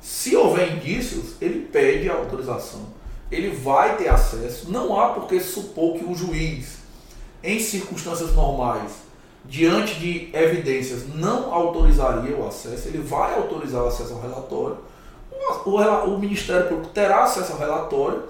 Se 0.01 0.35
houver 0.35 0.73
indícios, 0.73 1.35
ele 1.41 1.67
pede 1.71 2.09
a 2.09 2.13
autorização 2.13 3.03
ele 3.33 3.49
vai 3.49 3.97
ter 3.97 4.09
acesso. 4.09 4.71
Não 4.71 4.99
há 4.99 5.09
por 5.09 5.27
que 5.27 5.39
supor 5.39 5.97
que 5.97 6.05
um 6.05 6.15
juiz, 6.15 6.77
em 7.43 7.59
circunstâncias 7.59 8.33
normais, 8.33 8.91
diante 9.45 9.95
de 9.95 10.29
evidências, 10.33 11.03
não 11.15 11.53
autorizaria 11.53 12.35
o 12.35 12.47
acesso. 12.47 12.87
Ele 12.87 12.99
vai 12.99 13.35
autorizar 13.35 13.83
o 13.83 13.87
acesso 13.87 14.13
ao 14.13 14.21
relatório. 14.21 14.77
o, 15.65 15.77
o 15.77 16.19
Ministério 16.19 16.67
Público 16.69 16.93
terá 16.93 17.23
acesso 17.23 17.53
ao 17.53 17.59
relatório 17.59 18.23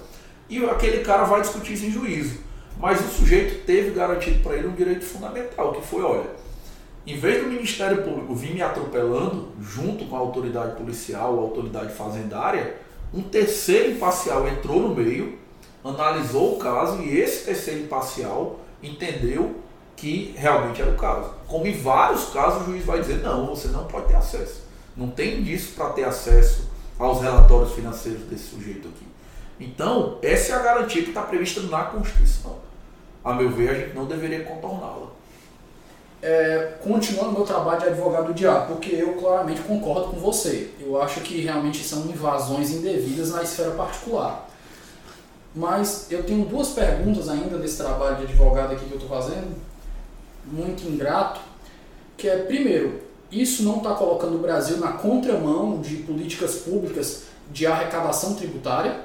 e 0.50 0.64
aquele 0.66 1.04
cara 1.04 1.24
vai 1.24 1.42
discutir 1.42 1.74
isso 1.74 1.86
em 1.86 1.92
juízo. 1.92 2.38
Mas 2.80 3.00
o 3.00 3.08
sujeito 3.08 3.66
teve 3.66 3.92
garantido 3.92 4.42
para 4.44 4.56
ele 4.56 4.68
um 4.68 4.74
direito 4.74 5.06
fundamental, 5.06 5.74
que 5.74 5.82
foi, 5.82 6.02
olha, 6.04 6.26
em 7.06 7.18
vez 7.18 7.44
do 7.44 7.50
Ministério 7.50 8.04
Público 8.04 8.34
vir 8.34 8.54
me 8.54 8.62
atropelando, 8.62 9.50
junto 9.62 10.06
com 10.06 10.16
a 10.16 10.20
autoridade 10.20 10.76
policial, 10.76 11.38
a 11.38 11.42
autoridade 11.42 11.94
fazendária, 11.94 12.78
um 13.14 13.22
terceiro 13.22 13.92
imparcial 13.92 14.48
entrou 14.48 14.80
no 14.82 14.96
meio, 14.96 15.38
analisou 15.84 16.56
o 16.56 16.60
caso 16.60 17.02
e 17.02 17.20
esse 17.20 17.46
terceiro 17.46 17.82
imparcial 17.82 18.60
entendeu 18.82 19.56
que 19.96 20.34
realmente 20.38 20.82
era 20.82 20.92
o 20.92 20.98
caso. 20.98 21.30
Como 21.48 21.68
em 21.68 21.74
vários 21.74 22.30
casos 22.30 22.64
o 22.64 22.66
juiz 22.72 22.84
vai 22.84 23.00
dizer, 23.00 23.22
não, 23.22 23.48
você 23.48 23.68
não 23.68 23.86
pode 23.86 24.08
ter 24.08 24.16
acesso. 24.16 24.64
Não 24.96 25.10
tem 25.10 25.40
indício 25.40 25.74
para 25.76 25.90
ter 25.90 26.04
acesso 26.06 26.70
aos 26.98 27.22
relatórios 27.22 27.74
financeiros 27.74 28.24
desse 28.24 28.56
sujeito 28.56 28.88
aqui. 28.88 29.13
Então, 29.60 30.18
essa 30.22 30.54
é 30.54 30.56
a 30.56 30.60
garantia 30.60 31.04
que 31.04 31.10
está 31.10 31.22
prevista 31.22 31.62
na 31.62 31.84
Constituição. 31.86 32.58
A 33.24 33.34
meu 33.34 33.50
ver, 33.50 33.70
a 33.70 33.74
gente 33.74 33.96
não 33.96 34.06
deveria 34.06 34.44
contorná-la. 34.44 35.08
É, 36.22 36.78
continuando 36.82 37.34
meu 37.34 37.44
trabalho 37.44 37.82
de 37.82 37.88
advogado 37.88 38.28
do 38.28 38.34
diabo, 38.34 38.74
porque 38.74 38.96
eu 38.96 39.14
claramente 39.16 39.62
concordo 39.62 40.08
com 40.12 40.18
você. 40.18 40.72
Eu 40.80 41.02
acho 41.02 41.22
que 41.22 41.42
realmente 41.42 41.84
são 41.84 42.06
invasões 42.06 42.72
indevidas 42.72 43.32
na 43.32 43.44
esfera 43.44 43.72
particular. 43.72 44.50
Mas 45.56 46.08
eu 46.10 46.24
tenho 46.24 46.46
duas 46.46 46.70
perguntas 46.70 47.30
ainda 47.30 47.58
desse 47.58 47.78
trabalho 47.78 48.18
de 48.18 48.24
advogado 48.24 48.74
aqui 48.74 48.86
que 48.86 48.92
eu 48.92 48.98
estou 48.98 49.10
fazendo, 49.10 49.56
muito 50.46 50.84
ingrato, 50.88 51.40
que 52.18 52.28
é, 52.28 52.38
primeiro, 52.38 53.02
isso 53.32 53.64
não 53.64 53.78
está 53.78 53.94
colocando 53.94 54.36
o 54.36 54.40
Brasil 54.40 54.78
na 54.78 54.94
contramão 54.94 55.82
de 55.82 55.98
políticas 55.98 56.56
públicas 56.56 57.24
de 57.52 57.68
arrecadação 57.68 58.36
tributária? 58.36 59.02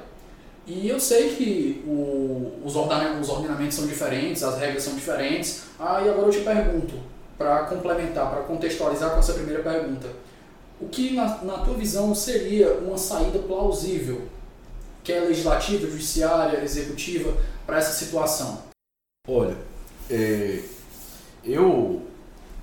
E 0.69 0.87
eu 0.87 1.01
sei 1.01 1.35
que 1.35 1.83
o, 1.87 2.61
os, 2.63 2.77
ordenamentos 2.77 3.75
são 3.75 3.87
diferentes, 3.87 4.43
as 4.43 4.59
regras 4.59 4.83
são 4.83 4.95
diferentes. 4.95 5.63
Ah, 5.81 6.03
e 6.05 6.09
agora 6.11 6.27
eu 6.27 6.31
te 6.31 6.41
pergunto, 6.41 6.95
para 7.39 7.65
complementar, 7.65 8.31
para 8.31 8.43
contextualizar 8.43 9.13
com 9.13 9.19
essa 9.19 9.33
primeira 9.33 9.63
pergunta, 9.63 10.09
o 10.79 10.87
que 10.87 11.15
na, 11.15 11.43
na 11.43 11.59
tua 11.59 11.73
visão 11.73 12.15
seria 12.15 12.75
uma 12.75 12.99
saída 12.99 13.39
plausível, 13.39 14.29
que 15.03 15.11
é 15.11 15.21
legislativa, 15.21 15.87
judiciária, 15.87 16.63
executiva, 16.63 17.33
para 17.67 17.79
essa 17.79 17.93
situação? 17.93 18.65
Olha, 19.27 19.57
é, 20.11 20.61
eu, 21.43 22.03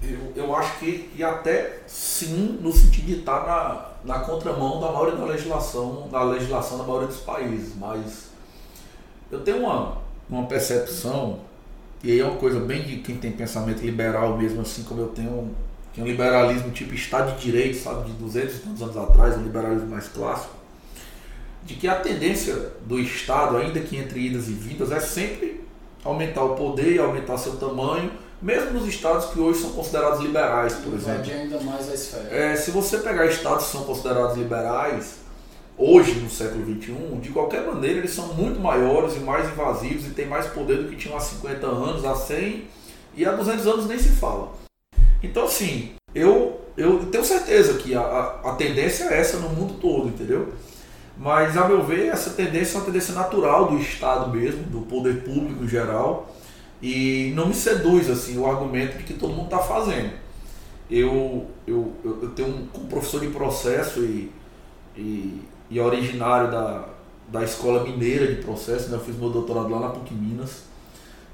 eu, 0.04 0.32
eu 0.36 0.56
acho 0.56 0.78
que, 0.78 1.10
que 1.16 1.24
até 1.24 1.80
sim, 1.88 2.60
no 2.62 2.72
sentido 2.72 3.08
de 3.08 3.20
estar 3.20 3.48
na, 3.48 3.95
na 4.06 4.20
contramão 4.20 4.80
da 4.80 4.92
maioria 4.92 5.16
da 5.16 5.26
legislação, 5.26 6.08
da 6.12 6.24
legislação 6.24 6.78
da 6.78 6.84
maioria 6.84 7.08
dos 7.08 7.18
países, 7.18 7.74
mas 7.76 8.30
eu 9.32 9.42
tenho 9.42 9.62
uma, 9.62 9.98
uma 10.30 10.46
percepção, 10.46 11.40
e 12.04 12.12
aí 12.12 12.20
é 12.20 12.26
uma 12.26 12.38
coisa 12.38 12.60
bem 12.60 12.84
de 12.84 12.98
quem 12.98 13.18
tem 13.18 13.32
pensamento 13.32 13.82
liberal 13.82 14.38
mesmo, 14.38 14.62
assim 14.62 14.84
como 14.84 15.02
eu 15.02 15.08
tenho 15.08 15.54
que 15.96 16.02
é 16.02 16.04
um 16.04 16.08
liberalismo 16.08 16.72
tipo 16.72 16.94
Estado 16.94 17.38
de 17.38 17.42
Direito, 17.42 17.78
sabe, 17.78 18.12
de 18.12 18.18
200 18.18 18.82
anos 18.82 18.98
atrás, 18.98 19.38
um 19.38 19.44
liberalismo 19.44 19.90
mais 19.90 20.10
clássico, 20.10 20.54
de 21.64 21.76
que 21.76 21.88
a 21.88 21.96
tendência 21.96 22.74
do 22.86 23.00
Estado, 23.00 23.56
ainda 23.56 23.80
que 23.80 23.96
entre 23.96 24.20
idas 24.20 24.50
e 24.50 24.52
vindas, 24.52 24.92
é 24.92 25.00
sempre 25.00 25.64
aumentar 26.04 26.44
o 26.44 26.54
poder, 26.54 27.00
aumentar 27.00 27.38
seu 27.38 27.56
tamanho, 27.56 28.12
mesmo 28.46 28.74
nos 28.74 28.88
estados 28.88 29.26
que 29.32 29.40
hoje 29.40 29.60
são 29.60 29.72
considerados 29.72 30.20
liberais, 30.20 30.76
por 30.76 30.94
exemplo. 30.94 31.32
ainda 31.34 31.60
mais 31.62 31.90
a 31.90 31.96
esfera. 31.96 32.30
É, 32.30 32.56
se 32.56 32.70
você 32.70 33.00
pegar 33.00 33.26
estados 33.26 33.66
que 33.66 33.72
são 33.72 33.84
considerados 33.86 34.38
liberais, 34.38 35.16
hoje 35.76 36.14
no 36.20 36.30
século 36.30 36.64
XXI, 36.64 36.94
de 37.22 37.30
qualquer 37.30 37.66
maneira 37.66 37.98
eles 37.98 38.12
são 38.12 38.36
muito 38.36 38.60
maiores 38.60 39.16
e 39.16 39.20
mais 39.20 39.50
invasivos 39.50 40.06
e 40.06 40.12
têm 40.12 40.28
mais 40.28 40.46
poder 40.46 40.84
do 40.84 40.90
que 40.90 40.96
tinham 40.96 41.18
há 41.18 41.20
50 41.20 41.66
anos, 41.66 42.06
há 42.06 42.16
100 42.16 42.68
e 43.16 43.26
há 43.26 43.32
200 43.32 43.66
anos 43.66 43.88
nem 43.88 43.98
se 43.98 44.10
fala. 44.10 44.54
Então, 45.24 45.46
assim, 45.46 45.94
eu, 46.14 46.62
eu 46.78 47.04
tenho 47.08 47.26
certeza 47.26 47.74
que 47.80 47.96
a, 47.96 48.02
a, 48.02 48.52
a 48.52 48.56
tendência 48.56 49.06
é 49.06 49.22
essa 49.22 49.38
no 49.38 49.50
mundo 49.50 49.80
todo, 49.82 50.10
entendeu? 50.10 50.54
Mas, 51.18 51.58
a 51.58 51.68
meu 51.68 51.84
ver, 51.84 52.10
essa 52.10 52.30
tendência 52.30 52.76
é 52.76 52.78
uma 52.78 52.86
tendência 52.86 53.16
natural 53.16 53.72
do 53.72 53.80
Estado 53.80 54.30
mesmo, 54.30 54.62
do 54.66 54.82
poder 54.82 55.24
público 55.24 55.64
em 55.64 55.68
geral, 55.68 56.30
e 56.82 57.32
não 57.36 57.48
me 57.48 57.54
seduz 57.54 58.10
assim 58.10 58.38
o 58.38 58.46
argumento 58.46 58.98
de 58.98 59.04
que 59.04 59.14
todo 59.14 59.34
mundo 59.34 59.46
está 59.46 59.60
fazendo. 59.60 60.12
Eu, 60.90 61.48
eu, 61.66 61.94
eu, 62.04 62.30
tenho 62.36 62.50
um, 62.50 62.82
um 62.82 62.86
professor 62.86 63.22
de 63.22 63.28
processo 63.28 64.02
e, 64.02 64.32
e, 64.96 65.42
e 65.70 65.80
originário 65.80 66.52
da, 66.52 66.86
da 67.28 67.44
Escola 67.44 67.84
Mineira 67.84 68.28
de 68.28 68.42
Processo, 68.42 68.90
né? 68.90 68.98
eu 68.98 69.02
fiz 69.02 69.16
meu 69.16 69.30
doutorado 69.30 69.70
lá 69.70 69.80
na 69.80 69.90
PUC 69.90 70.14
Minas. 70.14 70.64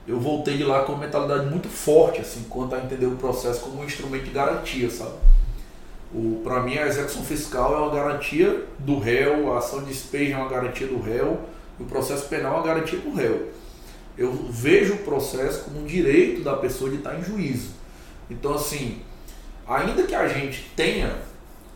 Eu 0.07 0.19
voltei 0.19 0.57
de 0.57 0.63
lá 0.63 0.83
com 0.83 0.93
uma 0.93 1.01
mentalidade 1.05 1.47
muito 1.47 1.67
forte, 1.67 2.21
assim, 2.21 2.45
quanto 2.49 2.73
a 2.75 2.79
entender 2.79 3.05
o 3.05 3.17
processo 3.17 3.59
como 3.61 3.81
um 3.81 3.85
instrumento 3.85 4.23
de 4.23 4.31
garantia, 4.31 4.89
sabe? 4.89 5.13
Para 6.43 6.61
mim, 6.61 6.77
a 6.77 6.87
execução 6.87 7.23
fiscal 7.23 7.73
é 7.75 7.77
uma 7.77 7.91
garantia 7.91 8.65
do 8.79 8.99
réu, 8.99 9.53
a 9.53 9.59
ação 9.59 9.79
de 9.79 9.87
despejo 9.87 10.33
é 10.33 10.37
uma 10.37 10.49
garantia 10.49 10.87
do 10.87 10.99
réu, 10.99 11.39
o 11.79 11.85
processo 11.85 12.27
penal 12.27 12.53
é 12.53 12.55
uma 12.57 12.65
garantia 12.65 12.99
do 12.99 13.13
réu 13.13 13.60
eu 14.21 14.31
vejo 14.49 14.93
o 14.93 14.97
processo 14.99 15.63
como 15.63 15.81
um 15.81 15.85
direito 15.85 16.43
da 16.43 16.55
pessoa 16.55 16.89
de 16.89 16.97
estar 16.97 17.17
em 17.17 17.23
juízo. 17.23 17.71
Então, 18.29 18.53
assim, 18.53 19.01
ainda 19.67 20.03
que 20.03 20.13
a 20.13 20.27
gente 20.27 20.71
tenha 20.75 21.15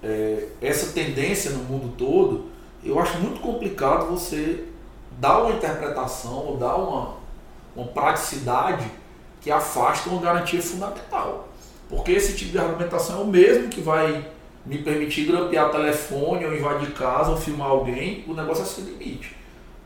é, 0.03 0.47
essa 0.61 0.93
tendência 0.93 1.51
no 1.51 1.63
mundo 1.63 1.95
todo, 1.97 2.45
eu 2.83 2.99
acho 2.99 3.17
muito 3.17 3.41
complicado 3.41 4.07
você 4.07 4.65
dar 5.19 5.43
uma 5.43 5.55
interpretação 5.55 6.45
ou 6.45 6.57
dar 6.57 6.75
uma, 6.75 7.15
uma 7.75 7.87
praticidade 7.87 8.85
que 9.41 9.49
afasta 9.49 10.09
uma 10.09 10.21
garantia 10.21 10.61
fundamental. 10.61 11.49
Porque 11.89 12.11
esse 12.11 12.35
tipo 12.35 12.51
de 12.51 12.59
argumentação 12.59 13.19
é 13.19 13.23
o 13.23 13.27
mesmo 13.27 13.69
que 13.69 13.81
vai 13.81 14.27
me 14.65 14.79
permitir 14.79 15.25
grampear 15.25 15.71
telefone 15.71 16.45
ou 16.45 16.55
invadir 16.55 16.91
casa 16.93 17.31
ou 17.31 17.37
filmar 17.37 17.69
alguém, 17.69 18.23
o 18.27 18.33
negócio 18.33 18.63
é 18.63 18.65
sem 18.65 18.83
limite 18.83 19.44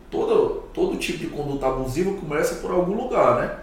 todo, 0.09 0.63
todo 0.73 0.97
tipo 0.97 1.19
de 1.19 1.27
conduta 1.27 1.67
abusiva 1.67 2.13
começa 2.13 2.55
por 2.55 2.71
algum 2.71 2.95
lugar, 2.95 3.41
né? 3.41 3.59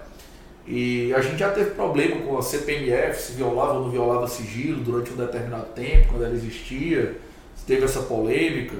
E 0.67 1.15
a 1.15 1.21
gente 1.21 1.39
já 1.39 1.51
teve 1.53 1.71
problema 1.71 2.23
com 2.23 2.37
a 2.37 2.43
CPMF, 2.43 3.21
se 3.21 3.33
violava 3.33 3.75
ou 3.75 3.85
não 3.85 3.91
violava 3.91 4.27
sigilo 4.27 4.83
durante 4.83 5.13
um 5.13 5.17
determinado 5.17 5.67
tempo, 5.67 6.09
quando 6.09 6.25
ela 6.25 6.35
existia, 6.35 7.21
teve 7.67 7.85
essa 7.85 8.03
polêmica. 8.03 8.77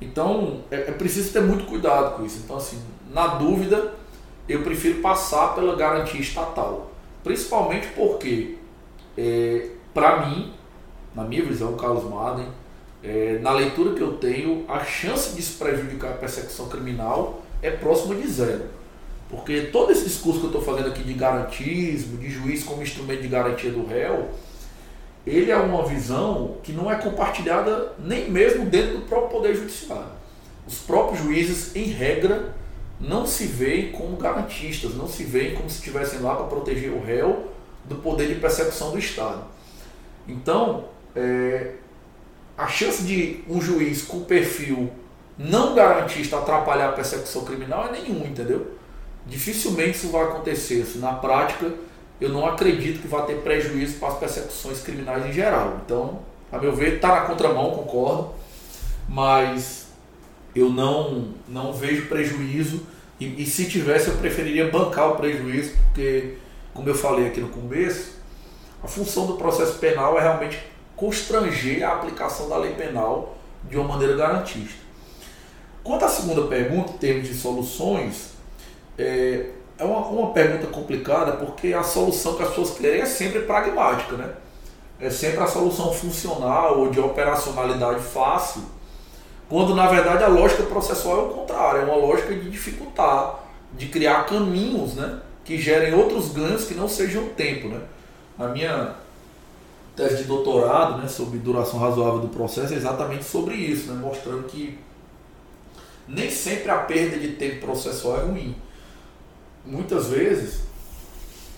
Então 0.00 0.60
é, 0.70 0.76
é 0.76 0.92
preciso 0.92 1.32
ter 1.32 1.40
muito 1.40 1.64
cuidado 1.64 2.16
com 2.16 2.24
isso. 2.24 2.40
Então, 2.44 2.56
assim, 2.56 2.80
na 3.10 3.26
dúvida, 3.26 3.94
eu 4.48 4.62
prefiro 4.62 5.00
passar 5.00 5.54
pela 5.54 5.76
garantia 5.76 6.20
estatal. 6.20 6.90
Principalmente 7.24 7.88
porque, 7.88 8.56
é, 9.16 9.70
para 9.92 10.26
mim, 10.26 10.52
na 11.14 11.24
minha 11.24 11.44
visão, 11.44 11.74
Carlos 11.76 12.04
Madden, 12.04 12.46
é, 13.02 13.38
na 13.40 13.52
leitura 13.52 13.94
que 13.94 14.00
eu 14.00 14.14
tenho, 14.14 14.64
a 14.68 14.84
chance 14.84 15.34
de 15.34 15.42
se 15.42 15.52
prejudicar 15.52 16.10
a 16.10 16.14
persecução 16.14 16.68
criminal 16.68 17.42
é 17.62 17.70
próxima 17.70 18.14
de 18.14 18.26
zero. 18.26 18.64
Porque 19.30 19.62
todo 19.72 19.92
esse 19.92 20.04
discurso 20.04 20.40
que 20.40 20.46
eu 20.46 20.50
estou 20.50 20.62
fazendo 20.62 20.88
aqui 20.88 21.02
de 21.02 21.12
garantismo, 21.12 22.16
de 22.16 22.30
juiz 22.30 22.64
como 22.64 22.82
instrumento 22.82 23.22
de 23.22 23.28
garantia 23.28 23.70
do 23.70 23.86
réu, 23.86 24.30
ele 25.26 25.50
é 25.50 25.56
uma 25.56 25.84
visão 25.86 26.56
que 26.62 26.72
não 26.72 26.90
é 26.90 26.96
compartilhada 26.96 27.92
nem 27.98 28.30
mesmo 28.30 28.64
dentro 28.64 28.98
do 28.98 29.02
próprio 29.02 29.30
Poder 29.30 29.54
Judiciário. 29.54 30.18
Os 30.66 30.78
próprios 30.78 31.22
juízes, 31.22 31.76
em 31.76 31.84
regra, 31.84 32.54
não 33.00 33.26
se 33.26 33.46
veem 33.46 33.92
como 33.92 34.16
garantistas, 34.16 34.94
não 34.94 35.06
se 35.06 35.24
veem 35.24 35.54
como 35.54 35.68
se 35.68 35.76
estivessem 35.76 36.20
lá 36.20 36.34
para 36.34 36.46
proteger 36.46 36.90
o 36.90 37.02
réu 37.02 37.48
do 37.84 37.96
poder 37.96 38.28
de 38.28 38.36
persecução 38.36 38.90
do 38.90 38.98
Estado. 38.98 39.44
Então, 40.26 40.84
é, 41.14 41.74
a 42.58 42.66
chance 42.66 43.04
de 43.04 43.40
um 43.48 43.60
juiz 43.60 44.02
com 44.02 44.24
perfil 44.24 44.90
não 45.38 45.76
garantista 45.76 46.38
atrapalhar 46.38 46.88
a 46.88 46.92
persecução 46.92 47.44
criminal 47.44 47.86
é 47.86 47.92
nenhum, 47.92 48.26
entendeu? 48.26 48.72
Dificilmente 49.24 49.98
isso 49.98 50.08
vai 50.08 50.24
acontecer. 50.24 50.82
Assim, 50.82 50.98
na 50.98 51.12
prática, 51.12 51.72
eu 52.20 52.30
não 52.30 52.44
acredito 52.44 53.00
que 53.00 53.06
vai 53.06 53.24
ter 53.26 53.36
prejuízo 53.42 53.98
para 54.00 54.08
as 54.08 54.18
persecuções 54.18 54.80
criminais 54.80 55.24
em 55.24 55.32
geral. 55.32 55.78
Então, 55.84 56.18
a 56.50 56.58
meu 56.58 56.74
ver, 56.74 56.94
está 56.94 57.08
na 57.08 57.20
contramão, 57.20 57.70
concordo, 57.70 58.34
mas 59.08 59.86
eu 60.52 60.68
não, 60.68 61.28
não 61.46 61.72
vejo 61.72 62.06
prejuízo 62.06 62.84
e, 63.20 63.42
e 63.42 63.46
se 63.46 63.68
tivesse 63.68 64.08
eu 64.08 64.16
preferiria 64.16 64.68
bancar 64.68 65.12
o 65.12 65.16
prejuízo, 65.16 65.74
porque, 65.84 66.34
como 66.74 66.88
eu 66.88 66.94
falei 66.94 67.28
aqui 67.28 67.40
no 67.40 67.50
começo, 67.50 68.18
a 68.82 68.88
função 68.88 69.26
do 69.26 69.34
processo 69.34 69.78
penal 69.78 70.18
é 70.18 70.22
realmente 70.22 70.58
constranger 70.98 71.88
a 71.88 71.92
aplicação 71.94 72.48
da 72.48 72.56
lei 72.56 72.74
penal 72.74 73.36
de 73.64 73.76
uma 73.76 73.86
maneira 73.88 74.16
garantista. 74.16 74.82
Quanto 75.82 76.04
à 76.04 76.08
segunda 76.08 76.42
pergunta, 76.42 76.92
em 76.92 76.98
termos 76.98 77.28
de 77.28 77.34
soluções, 77.34 78.32
é, 78.98 79.50
é 79.78 79.84
uma, 79.84 80.00
uma 80.08 80.32
pergunta 80.32 80.66
complicada 80.66 81.32
porque 81.32 81.72
a 81.72 81.84
solução 81.84 82.34
que 82.34 82.42
as 82.42 82.48
pessoas 82.48 82.72
querem 82.72 83.00
é 83.00 83.06
sempre 83.06 83.42
pragmática, 83.42 84.16
né? 84.16 84.34
É 85.00 85.08
sempre 85.08 85.40
a 85.44 85.46
solução 85.46 85.92
funcional 85.92 86.80
ou 86.80 86.90
de 86.90 86.98
operacionalidade 86.98 88.00
fácil 88.00 88.62
Quando 89.48 89.72
na 89.72 89.86
verdade 89.86 90.24
a 90.24 90.26
lógica 90.26 90.64
processual 90.64 91.18
é 91.18 91.22
o 91.22 91.28
contrário, 91.28 91.82
é 91.82 91.84
uma 91.84 91.94
lógica 91.94 92.34
de 92.34 92.50
dificultar, 92.50 93.44
de 93.72 93.86
criar 93.86 94.26
caminhos 94.26 94.94
né, 94.94 95.20
que 95.44 95.56
gerem 95.56 95.94
outros 95.94 96.32
ganhos 96.32 96.64
que 96.64 96.74
não 96.74 96.88
sejam 96.88 97.22
o 97.22 97.28
tempo. 97.30 97.68
Né? 97.68 97.80
A 98.36 98.48
minha 98.48 98.96
tese 99.98 100.18
de 100.18 100.24
doutorado 100.24 101.02
né, 101.02 101.08
sobre 101.08 101.40
duração 101.40 101.80
razoável 101.80 102.20
do 102.20 102.28
processo 102.28 102.72
é 102.72 102.76
exatamente 102.76 103.24
sobre 103.24 103.56
isso, 103.56 103.92
né, 103.92 104.00
mostrando 104.00 104.44
que 104.44 104.78
nem 106.06 106.30
sempre 106.30 106.70
a 106.70 106.78
perda 106.78 107.18
de 107.18 107.32
tempo 107.32 107.66
processual 107.66 108.20
é 108.20 108.22
ruim. 108.22 108.56
Muitas 109.66 110.06
vezes 110.06 110.60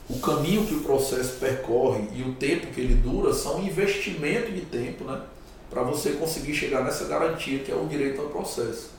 o 0.09 0.19
caminho 0.19 0.67
que 0.67 0.75
o 0.75 0.81
processo 0.81 1.35
percorre 1.39 2.09
e 2.15 2.23
o 2.23 2.33
tempo 2.33 2.69
que 2.69 2.81
ele 2.81 2.95
dura 2.95 3.35
são 3.35 3.63
investimento 3.63 4.51
de 4.51 4.63
tempo, 4.63 5.05
né? 5.05 5.21
Para 5.69 5.83
você 5.83 6.13
conseguir 6.13 6.55
chegar 6.55 6.83
nessa 6.83 7.05
garantia 7.05 7.61
que 7.61 7.71
é 7.71 7.75
o 7.77 7.87
direito 7.87 8.21
ao 8.21 8.27
processo. 8.27 8.91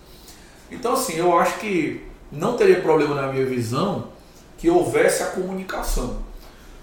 Então, 0.72 0.94
assim, 0.94 1.18
eu 1.18 1.38
acho 1.38 1.60
que 1.60 2.02
não 2.32 2.56
teria 2.56 2.80
problema 2.80 3.14
na 3.14 3.34
minha 3.34 3.46
visão 3.46 4.08
que 4.58 4.70
houvesse 4.70 5.22
a 5.22 5.32
comunicação. 5.32 6.31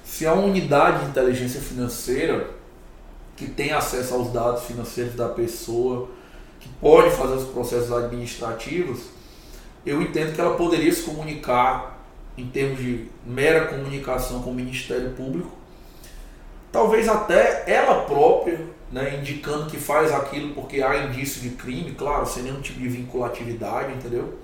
Se 0.09 0.27
a 0.27 0.33
unidade 0.33 1.05
de 1.05 1.11
inteligência 1.11 1.61
financeira 1.61 2.49
que 3.37 3.47
tem 3.47 3.73
acesso 3.73 4.15
aos 4.15 4.33
dados 4.33 4.65
financeiros 4.65 5.15
da 5.15 5.29
pessoa, 5.29 6.09
que 6.59 6.69
pode 6.81 7.15
fazer 7.15 7.35
os 7.35 7.45
processos 7.51 7.93
administrativos, 7.93 9.03
eu 9.85 10.01
entendo 10.01 10.35
que 10.35 10.41
ela 10.41 10.57
poderia 10.57 10.91
se 10.93 11.03
comunicar 11.03 12.03
em 12.39 12.49
termos 12.49 12.79
de 12.79 13.07
mera 13.25 13.67
comunicação 13.67 14.43
com 14.43 14.51
o 14.51 14.55
Ministério 14.55 15.11
Público, 15.11 15.51
talvez 16.73 17.07
até 17.07 17.65
ela 17.71 18.07
própria, 18.07 18.59
né, 18.91 19.19
indicando 19.21 19.71
que 19.71 19.77
faz 19.77 20.11
aquilo 20.11 20.55
porque 20.55 20.83
há 20.83 21.05
indício 21.05 21.43
de 21.43 21.51
crime, 21.51 21.93
claro, 21.93 22.27
sem 22.27 22.45
nenhum 22.45 22.63
tipo 22.63 22.81
de 22.81 22.89
vinculatividade, 22.89 23.93
entendeu? 23.93 24.39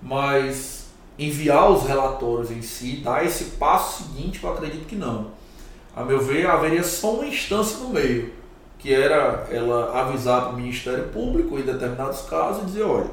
Mas 0.00 0.87
enviar 1.18 1.70
os 1.70 1.82
relatórios 1.82 2.50
em 2.50 2.62
si, 2.62 3.00
dar 3.02 3.24
esse 3.24 3.44
passo 3.56 4.04
seguinte, 4.04 4.42
eu 4.42 4.52
acredito 4.52 4.86
que 4.86 4.96
não. 4.96 5.32
A 5.94 6.04
meu 6.04 6.20
ver, 6.20 6.46
haveria 6.46 6.82
só 6.82 7.14
uma 7.14 7.26
instância 7.26 7.78
no 7.78 7.88
meio, 7.88 8.32
que 8.78 8.94
era 8.94 9.48
ela 9.50 10.00
avisar 10.00 10.42
para 10.42 10.52
o 10.52 10.56
Ministério 10.56 11.08
Público 11.08 11.58
em 11.58 11.62
determinados 11.62 12.22
casos 12.22 12.62
e 12.62 12.66
dizer, 12.66 12.84
olha, 12.84 13.10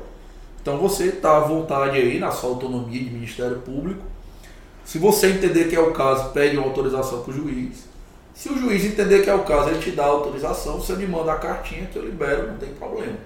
então 0.62 0.78
você 0.78 1.06
está 1.06 1.38
à 1.38 1.40
vontade 1.40 1.98
aí 1.98 2.20
na 2.20 2.32
sua 2.32 2.52
autonomia 2.52 3.04
de 3.04 3.10
Ministério 3.10 3.60
Público. 3.60 4.02
Se 4.84 5.00
você 5.00 5.32
entender 5.32 5.68
que 5.68 5.76
é 5.76 5.80
o 5.80 5.92
caso, 5.92 6.30
pede 6.30 6.58
uma 6.58 6.68
autorização 6.68 7.24
para 7.24 7.32
o 7.32 7.36
juiz. 7.36 7.86
Se 8.36 8.50
o 8.50 8.58
juiz 8.58 8.86
entender 8.86 9.24
que 9.24 9.30
é 9.30 9.34
o 9.34 9.44
caso, 9.44 9.70
ele 9.70 9.80
te 9.80 9.92
dá 9.92 10.04
a 10.04 10.08
autorização, 10.08 10.80
você 10.80 10.94
me 10.94 11.08
manda 11.08 11.32
a 11.32 11.38
cartinha 11.38 11.88
que 11.88 11.96
eu 11.98 12.06
libero, 12.06 12.52
não 12.52 12.58
tem 12.58 12.70
problema. 12.70 13.18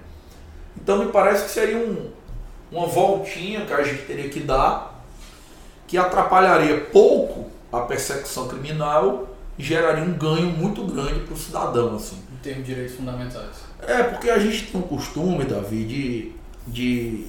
Então 0.80 1.04
me 1.04 1.10
parece 1.10 1.44
que 1.44 1.50
seria 1.50 1.76
um, 1.76 2.10
uma 2.70 2.86
voltinha 2.86 3.64
que 3.64 3.72
a 3.72 3.82
gente 3.82 4.02
teria 4.02 4.28
que 4.28 4.40
dar, 4.40 5.04
que 5.86 5.98
atrapalharia 5.98 6.80
pouco 6.92 7.50
a 7.72 7.80
persecução 7.80 8.48
criminal 8.48 9.28
e 9.58 9.62
geraria 9.62 10.04
um 10.04 10.12
ganho 10.12 10.46
muito 10.46 10.84
grande 10.84 11.20
para 11.20 11.34
o 11.34 11.36
cidadão. 11.36 11.96
Assim. 11.96 12.16
Em 12.32 12.42
termos 12.42 12.64
de 12.64 12.74
direitos 12.74 12.96
fundamentais. 12.96 13.70
É, 13.86 14.02
porque 14.02 14.30
a 14.30 14.38
gente 14.38 14.66
tem 14.66 14.80
um 14.80 14.84
costume, 14.84 15.44
Davi, 15.44 15.84
de 15.84 16.40
de 16.66 17.26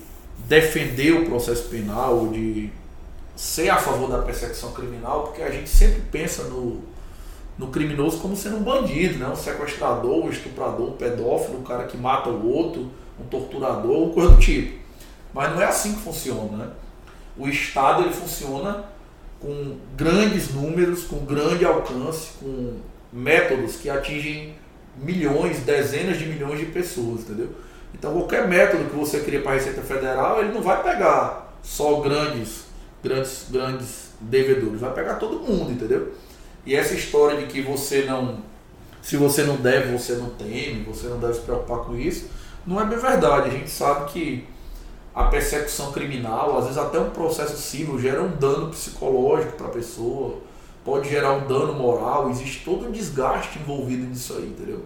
defender 0.48 1.14
o 1.14 1.26
processo 1.26 1.70
penal, 1.70 2.28
de 2.28 2.70
ser 3.36 3.70
a 3.70 3.78
favor 3.78 4.10
da 4.10 4.20
persecução 4.20 4.72
criminal, 4.72 5.24
porque 5.24 5.42
a 5.42 5.50
gente 5.50 5.70
sempre 5.70 6.02
pensa 6.12 6.44
no, 6.44 6.82
no 7.58 7.68
criminoso 7.68 8.20
como 8.20 8.36
sendo 8.36 8.58
um 8.58 8.64
bandido, 8.64 9.18
né? 9.18 9.28
um 9.28 9.36
sequestrador, 9.36 10.26
um 10.26 10.30
estuprador, 10.30 10.90
um 10.90 10.98
pedófilo, 10.98 11.60
um 11.60 11.64
cara 11.64 11.86
que 11.86 11.98
mata 11.98 12.30
o 12.30 12.48
outro, 12.50 12.90
um 13.20 13.26
torturador, 13.26 14.10
coisa 14.10 14.32
do 14.32 14.40
tipo. 14.40 14.81
Mas 15.34 15.52
não 15.52 15.62
é 15.62 15.66
assim 15.66 15.94
que 15.94 16.02
funciona. 16.02 16.58
Né? 16.58 16.68
O 17.38 17.48
Estado 17.48 18.04
ele 18.04 18.14
funciona 18.14 18.86
com 19.40 19.78
grandes 19.98 20.54
números, 20.54 21.04
com 21.04 21.26
grande 21.26 21.66
alcance, 21.66 22.32
com 22.40 22.78
métodos 23.12 23.76
que 23.78 23.90
atingem 23.90 24.56
milhões, 24.96 25.60
dezenas 25.60 26.18
de 26.18 26.26
milhões 26.26 26.60
de 26.60 26.68
pessoas, 26.68 27.22
entendeu? 27.22 27.50
Então 27.94 28.14
qualquer 28.14 28.48
método 28.48 28.90
que 28.90 28.96
você 28.96 29.22
cria 29.22 29.42
para 29.42 29.52
a 29.52 29.54
Receita 29.56 29.82
Federal, 29.82 30.42
ele 30.42 30.54
não 30.54 30.62
vai 30.62 30.82
pegar 30.84 31.54
só 31.64 32.00
grandes, 32.02 32.66
grandes, 33.04 33.46
grandes 33.50 34.12
devedores, 34.20 34.82
vai 34.82 34.94
pegar 34.94 35.16
todo 35.16 35.40
mundo, 35.40 35.72
entendeu? 35.72 36.14
E 36.66 36.76
essa 36.76 36.94
história 36.94 37.38
de 37.40 37.48
que 37.48 37.62
você 37.62 38.04
não, 38.04 38.40
se 39.02 39.18
você 39.18 39.44
não 39.44 39.56
deve, 39.56 39.98
você 39.98 40.14
não 40.14 40.30
teme, 40.30 40.84
você 40.84 41.08
não 41.08 41.20
deve 41.20 41.34
se 41.34 41.42
preocupar 41.42 41.80
com 41.80 41.96
isso, 41.96 42.30
não 42.66 42.80
é 42.80 42.86
bem 42.86 43.00
verdade. 43.00 43.50
A 43.50 43.54
gente 43.54 43.70
sabe 43.70 44.12
que 44.12 44.48
a 45.14 45.26
persecução 45.26 45.92
criminal, 45.92 46.58
às 46.58 46.66
vezes 46.66 46.78
até 46.78 47.00
um 47.00 47.10
processo 47.10 47.58
civil 47.58 48.00
gera 48.00 48.22
um 48.22 48.30
dano 48.30 48.70
psicológico 48.70 49.58
para 49.58 49.68
a 49.68 49.72
pessoa, 49.72 50.38
pode 50.86 51.10
gerar 51.10 51.34
um 51.34 51.48
dano 51.48 51.74
moral, 51.74 52.30
existe 52.30 52.64
todo 52.64 52.88
um 52.88 52.92
desgaste 52.92 53.60
envolvido 53.60 54.04
nisso 54.08 54.34
aí, 54.34 54.48
entendeu? 54.48 54.84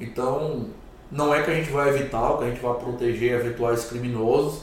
Então, 0.00 0.66
não 1.12 1.34
é 1.34 1.42
que 1.42 1.50
a 1.50 1.54
gente 1.54 1.70
vai 1.70 1.90
evitar, 1.90 2.38
que 2.38 2.44
a 2.44 2.46
gente 2.48 2.60
vai 2.60 2.74
proteger 2.74 3.38
eventuais 3.38 3.84
criminosos, 3.84 4.62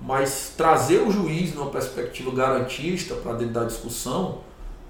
mas 0.00 0.54
trazer 0.56 0.98
o 0.98 1.10
juiz 1.10 1.52
numa 1.54 1.70
perspectiva 1.70 2.30
garantista 2.30 3.16
para 3.16 3.32
dentro 3.32 3.54
da 3.54 3.64
discussão, 3.64 4.38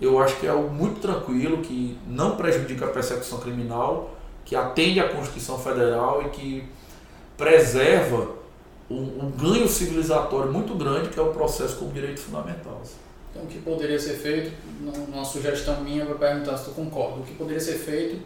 eu 0.00 0.18
acho 0.20 0.36
que 0.36 0.46
é 0.46 0.50
algo 0.50 0.70
muito 0.70 1.00
tranquilo, 1.00 1.58
que 1.58 1.98
não 2.06 2.36
prejudica 2.36 2.84
a 2.84 2.88
persecução 2.88 3.38
criminal, 3.38 4.14
que 4.44 4.54
atende 4.54 5.00
à 5.00 5.08
Constituição 5.08 5.58
Federal 5.58 6.22
e 6.22 6.28
que 6.28 6.64
preserva 7.36 8.28
um, 8.90 9.26
um 9.26 9.30
ganho 9.30 9.68
civilizatório 9.68 10.52
muito 10.52 10.74
grande, 10.74 11.08
que 11.10 11.18
é 11.18 11.22
o 11.22 11.32
processo 11.32 11.76
como 11.76 11.92
direito 11.92 12.20
fundamental. 12.20 12.80
Então, 13.30 13.42
o 13.42 13.46
que 13.46 13.58
poderia 13.58 13.98
ser 13.98 14.14
feito, 14.14 14.52
uma 15.12 15.24
sugestão 15.24 15.80
minha, 15.82 16.04
para 16.06 16.14
perguntar 16.14 16.56
se 16.56 16.64
tu 16.64 16.70
concorda, 16.70 17.20
o 17.20 17.22
que 17.22 17.34
poderia 17.34 17.60
ser 17.60 17.74
feito 17.74 18.20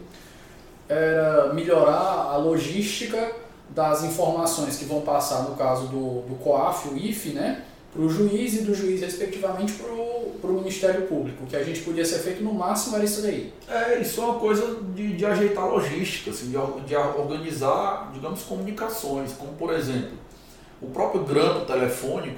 era 0.87 1.53
melhorar 1.53 2.31
a 2.31 2.37
logística 2.37 3.31
das 3.69 4.03
informações 4.03 4.77
que 4.77 4.85
vão 4.85 5.01
passar, 5.01 5.43
no 5.43 5.55
caso 5.55 5.87
do, 5.87 6.21
do 6.21 6.35
COAF, 6.43 6.89
o 6.89 6.97
IFE, 6.97 7.29
né, 7.29 7.63
para 7.91 8.01
o 8.01 8.09
juiz 8.09 8.55
e 8.55 8.63
do 8.63 8.73
juiz, 8.73 9.01
respectivamente, 9.01 9.73
para 9.73 10.49
o 10.49 10.53
Ministério 10.53 11.03
Público. 11.03 11.43
O 11.43 11.47
que 11.47 11.55
a 11.55 11.63
gente 11.63 11.81
podia 11.81 12.03
ser 12.03 12.19
feito 12.19 12.43
no 12.43 12.53
máximo 12.53 12.95
era 12.95 13.05
isso 13.05 13.21
daí. 13.21 13.53
É, 13.67 13.99
isso 13.99 14.19
é 14.19 14.25
uma 14.25 14.39
coisa 14.39 14.79
de, 14.95 15.15
de 15.15 15.25
ajeitar 15.25 15.63
a 15.63 15.67
logística, 15.67 16.31
assim, 16.31 16.47
de, 16.47 16.87
de 16.87 16.95
organizar, 16.95 18.11
digamos, 18.13 18.41
comunicações, 18.43 19.33
como 19.33 19.53
por 19.53 19.73
exemplo, 19.73 20.17
o 20.83 20.87
próprio 20.87 21.23
grampo 21.23 21.65
telefônico, 21.65 22.37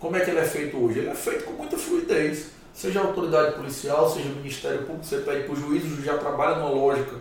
como 0.00 0.16
é 0.16 0.20
que 0.20 0.30
ele 0.30 0.40
é 0.40 0.44
feito 0.44 0.76
hoje? 0.76 1.00
Ele 1.00 1.10
é 1.10 1.14
feito 1.14 1.44
com 1.44 1.52
muita 1.52 1.76
fluidez. 1.76 2.50
Seja 2.72 3.00
a 3.00 3.04
autoridade 3.04 3.54
policial, 3.54 4.10
seja 4.10 4.28
o 4.28 4.36
Ministério 4.36 4.78
Público, 4.78 5.04
você 5.04 5.18
pede 5.18 5.44
para 5.44 5.52
o 5.52 5.56
juiz, 5.56 5.84
o 5.84 5.88
juiz 5.88 6.04
já 6.04 6.18
trabalha 6.18 6.56
numa 6.56 6.70
lógica 6.70 7.16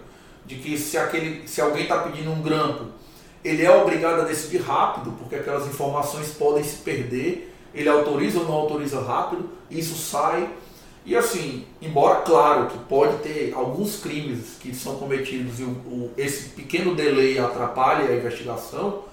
de 0.46 0.56
que 0.56 0.78
se, 0.78 0.98
aquele, 0.98 1.48
se 1.48 1.62
alguém 1.62 1.84
está 1.84 2.00
pedindo 2.00 2.32
um 2.32 2.42
grampo, 2.42 2.86
ele 3.44 3.64
é 3.64 3.70
obrigado 3.70 4.22
a 4.22 4.24
decidir 4.24 4.62
rápido, 4.62 5.12
porque 5.20 5.36
aquelas 5.36 5.68
informações 5.68 6.30
podem 6.30 6.64
se 6.64 6.78
perder, 6.78 7.54
ele 7.74 7.88
autoriza 7.88 8.40
ou 8.40 8.46
não 8.46 8.54
autoriza 8.54 9.02
rápido, 9.02 9.50
isso 9.70 9.96
sai. 9.96 10.50
E 11.06 11.16
assim, 11.16 11.66
embora 11.82 12.22
claro 12.22 12.68
que 12.68 12.78
pode 12.80 13.18
ter 13.18 13.54
alguns 13.54 13.98
crimes 13.98 14.58
que 14.60 14.74
são 14.74 14.96
cometidos 14.96 15.60
e 15.60 15.64
o, 15.64 15.68
o, 15.68 16.12
esse 16.18 16.50
pequeno 16.50 16.96
delay 16.96 17.38
atrapalha 17.38 18.10
a 18.10 18.16
investigação, 18.16 19.04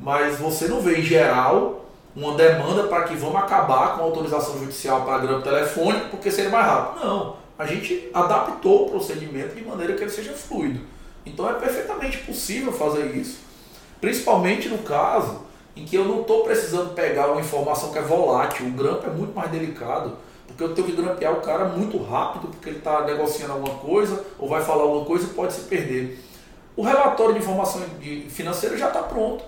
mas 0.00 0.38
você 0.38 0.66
não 0.66 0.80
vê 0.80 0.98
em 0.98 1.02
geral 1.02 1.84
uma 2.16 2.34
demanda 2.34 2.84
para 2.84 3.04
que 3.04 3.14
vamos 3.14 3.36
acabar 3.36 3.96
com 3.96 4.02
a 4.02 4.04
autorização 4.04 4.58
judicial 4.58 5.02
para 5.02 5.18
grampo 5.18 5.42
telefônico 5.42 6.08
porque 6.10 6.30
seria 6.30 6.50
mais 6.50 6.66
rápido. 6.66 7.04
Não 7.04 7.40
a 7.60 7.66
gente 7.66 8.08
adaptou 8.14 8.86
o 8.86 8.90
procedimento 8.90 9.54
de 9.54 9.62
maneira 9.62 9.92
que 9.92 10.02
ele 10.02 10.10
seja 10.10 10.32
fluido. 10.32 10.80
Então 11.26 11.46
é 11.46 11.52
perfeitamente 11.52 12.16
possível 12.16 12.72
fazer 12.72 13.14
isso, 13.14 13.38
principalmente 14.00 14.66
no 14.66 14.78
caso 14.78 15.42
em 15.76 15.84
que 15.84 15.94
eu 15.94 16.06
não 16.06 16.22
estou 16.22 16.42
precisando 16.42 16.94
pegar 16.94 17.30
uma 17.30 17.42
informação 17.42 17.92
que 17.92 17.98
é 17.98 18.02
volátil. 18.02 18.66
O 18.66 18.70
grampo 18.70 19.06
é 19.06 19.10
muito 19.10 19.34
mais 19.34 19.50
delicado, 19.50 20.16
porque 20.46 20.64
eu 20.64 20.74
tenho 20.74 20.86
que 20.86 20.96
grampear 20.96 21.34
o 21.34 21.42
cara 21.42 21.66
muito 21.66 22.02
rápido, 22.02 22.48
porque 22.48 22.70
ele 22.70 22.78
está 22.78 23.02
negociando 23.02 23.52
alguma 23.52 23.74
coisa 23.74 24.24
ou 24.38 24.48
vai 24.48 24.64
falar 24.64 24.84
alguma 24.84 25.04
coisa 25.04 25.26
e 25.26 25.34
pode 25.34 25.52
se 25.52 25.60
perder. 25.60 26.18
O 26.74 26.82
relatório 26.82 27.34
de 27.34 27.40
informação 27.40 27.82
financeira 28.30 28.74
já 28.78 28.88
está 28.88 29.02
pronto. 29.02 29.44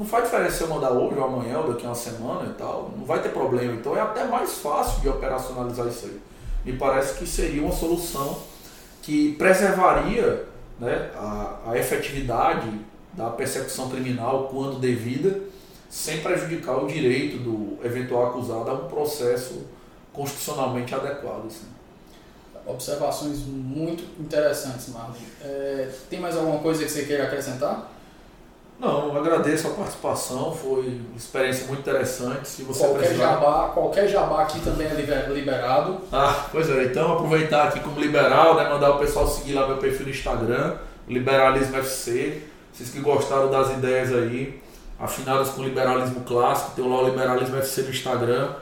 Não 0.00 0.06
faz 0.06 0.24
diferença 0.24 0.56
se 0.56 0.62
eu 0.62 0.68
mandar 0.68 0.90
hoje 0.90 1.16
ou 1.16 1.24
amanhã 1.24 1.58
ou 1.58 1.72
daqui 1.72 1.86
a 1.86 1.90
uma 1.90 1.94
semana 1.94 2.50
e 2.50 2.54
tal. 2.54 2.90
Não 2.96 3.04
vai 3.04 3.22
ter 3.22 3.28
problema. 3.28 3.74
Então 3.74 3.96
é 3.96 4.00
até 4.00 4.24
mais 4.24 4.58
fácil 4.58 5.00
de 5.00 5.08
operacionalizar 5.08 5.86
isso 5.86 6.06
aí 6.06 6.20
me 6.64 6.74
parece 6.74 7.18
que 7.18 7.26
seria 7.26 7.62
uma 7.62 7.72
solução 7.72 8.38
que 9.02 9.32
preservaria 9.36 10.46
né, 10.78 11.10
a, 11.14 11.70
a 11.70 11.78
efetividade 11.78 12.70
da 13.12 13.30
persecução 13.30 13.88
criminal 13.88 14.48
quando 14.52 14.78
devida, 14.78 15.40
sem 15.88 16.20
prejudicar 16.20 16.76
o 16.84 16.86
direito 16.86 17.38
do 17.38 17.78
eventual 17.84 18.28
acusado 18.28 18.70
a 18.70 18.74
um 18.74 18.88
processo 18.88 19.66
constitucionalmente 20.12 20.94
adequado. 20.94 21.46
Assim. 21.46 21.66
Observações 22.66 23.38
muito 23.46 24.04
interessantes, 24.20 24.88
Marlon. 24.90 25.14
É, 25.42 25.90
tem 26.08 26.20
mais 26.20 26.36
alguma 26.36 26.60
coisa 26.60 26.84
que 26.84 26.90
você 26.90 27.04
queira 27.04 27.24
acrescentar? 27.24 27.90
Não, 28.80 29.08
eu 29.12 29.16
agradeço 29.20 29.66
a 29.66 29.70
participação, 29.72 30.54
foi 30.54 30.86
uma 31.10 31.16
experiência 31.16 31.66
muito 31.66 31.80
interessante. 31.80 32.48
Se 32.48 32.62
você 32.62 32.80
qualquer 32.84 32.98
precisar... 33.00 33.24
jabá, 33.34 33.68
qualquer 33.74 34.08
jabá 34.08 34.42
aqui 34.42 34.58
também 34.60 34.86
é 34.86 34.94
liber- 34.94 35.30
liberado. 35.30 35.98
Ah, 36.10 36.46
pois 36.50 36.70
é, 36.70 36.84
então 36.84 37.12
aproveitar 37.12 37.68
aqui 37.68 37.80
como 37.80 38.00
liberal, 38.00 38.56
né, 38.56 38.68
mandar 38.70 38.92
o 38.92 38.98
pessoal 38.98 39.26
seguir 39.26 39.52
lá 39.52 39.66
meu 39.66 39.76
perfil 39.76 40.06
no 40.06 40.10
Instagram, 40.12 40.76
Liberalismo 41.06 41.76
FC. 41.76 42.42
Vocês 42.72 42.88
que 42.88 43.00
gostaram 43.00 43.50
das 43.50 43.70
ideias 43.70 44.14
aí, 44.14 44.62
afinadas 44.98 45.50
com 45.50 45.60
o 45.60 45.64
liberalismo 45.64 46.20
clássico, 46.22 46.70
tem 46.74 46.88
lá 46.88 47.02
o 47.02 47.04
Liberalismo 47.04 47.56
FC 47.58 47.82
no 47.82 47.90
Instagram 47.90 48.54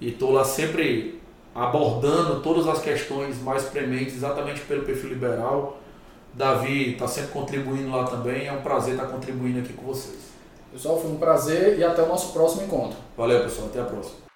e 0.00 0.08
estou 0.10 0.32
lá 0.32 0.44
sempre 0.44 1.20
abordando 1.54 2.40
todas 2.40 2.66
as 2.68 2.78
questões 2.80 3.42
mais 3.42 3.64
prementes 3.64 4.14
exatamente 4.14 4.60
pelo 4.62 4.84
perfil 4.84 5.10
liberal. 5.10 5.77
Davi 6.38 6.92
está 6.92 7.08
sempre 7.08 7.32
contribuindo 7.32 7.90
lá 7.90 8.04
também, 8.04 8.46
é 8.46 8.52
um 8.52 8.62
prazer 8.62 8.94
estar 8.94 9.08
contribuindo 9.08 9.58
aqui 9.58 9.72
com 9.72 9.86
vocês. 9.86 10.28
Pessoal, 10.70 11.00
foi 11.00 11.10
um 11.10 11.16
prazer 11.16 11.76
e 11.76 11.82
até 11.82 12.00
o 12.00 12.06
nosso 12.06 12.32
próximo 12.32 12.62
encontro. 12.62 12.96
Valeu 13.16 13.42
pessoal, 13.42 13.66
até 13.66 13.80
a 13.80 13.84
próxima. 13.84 14.27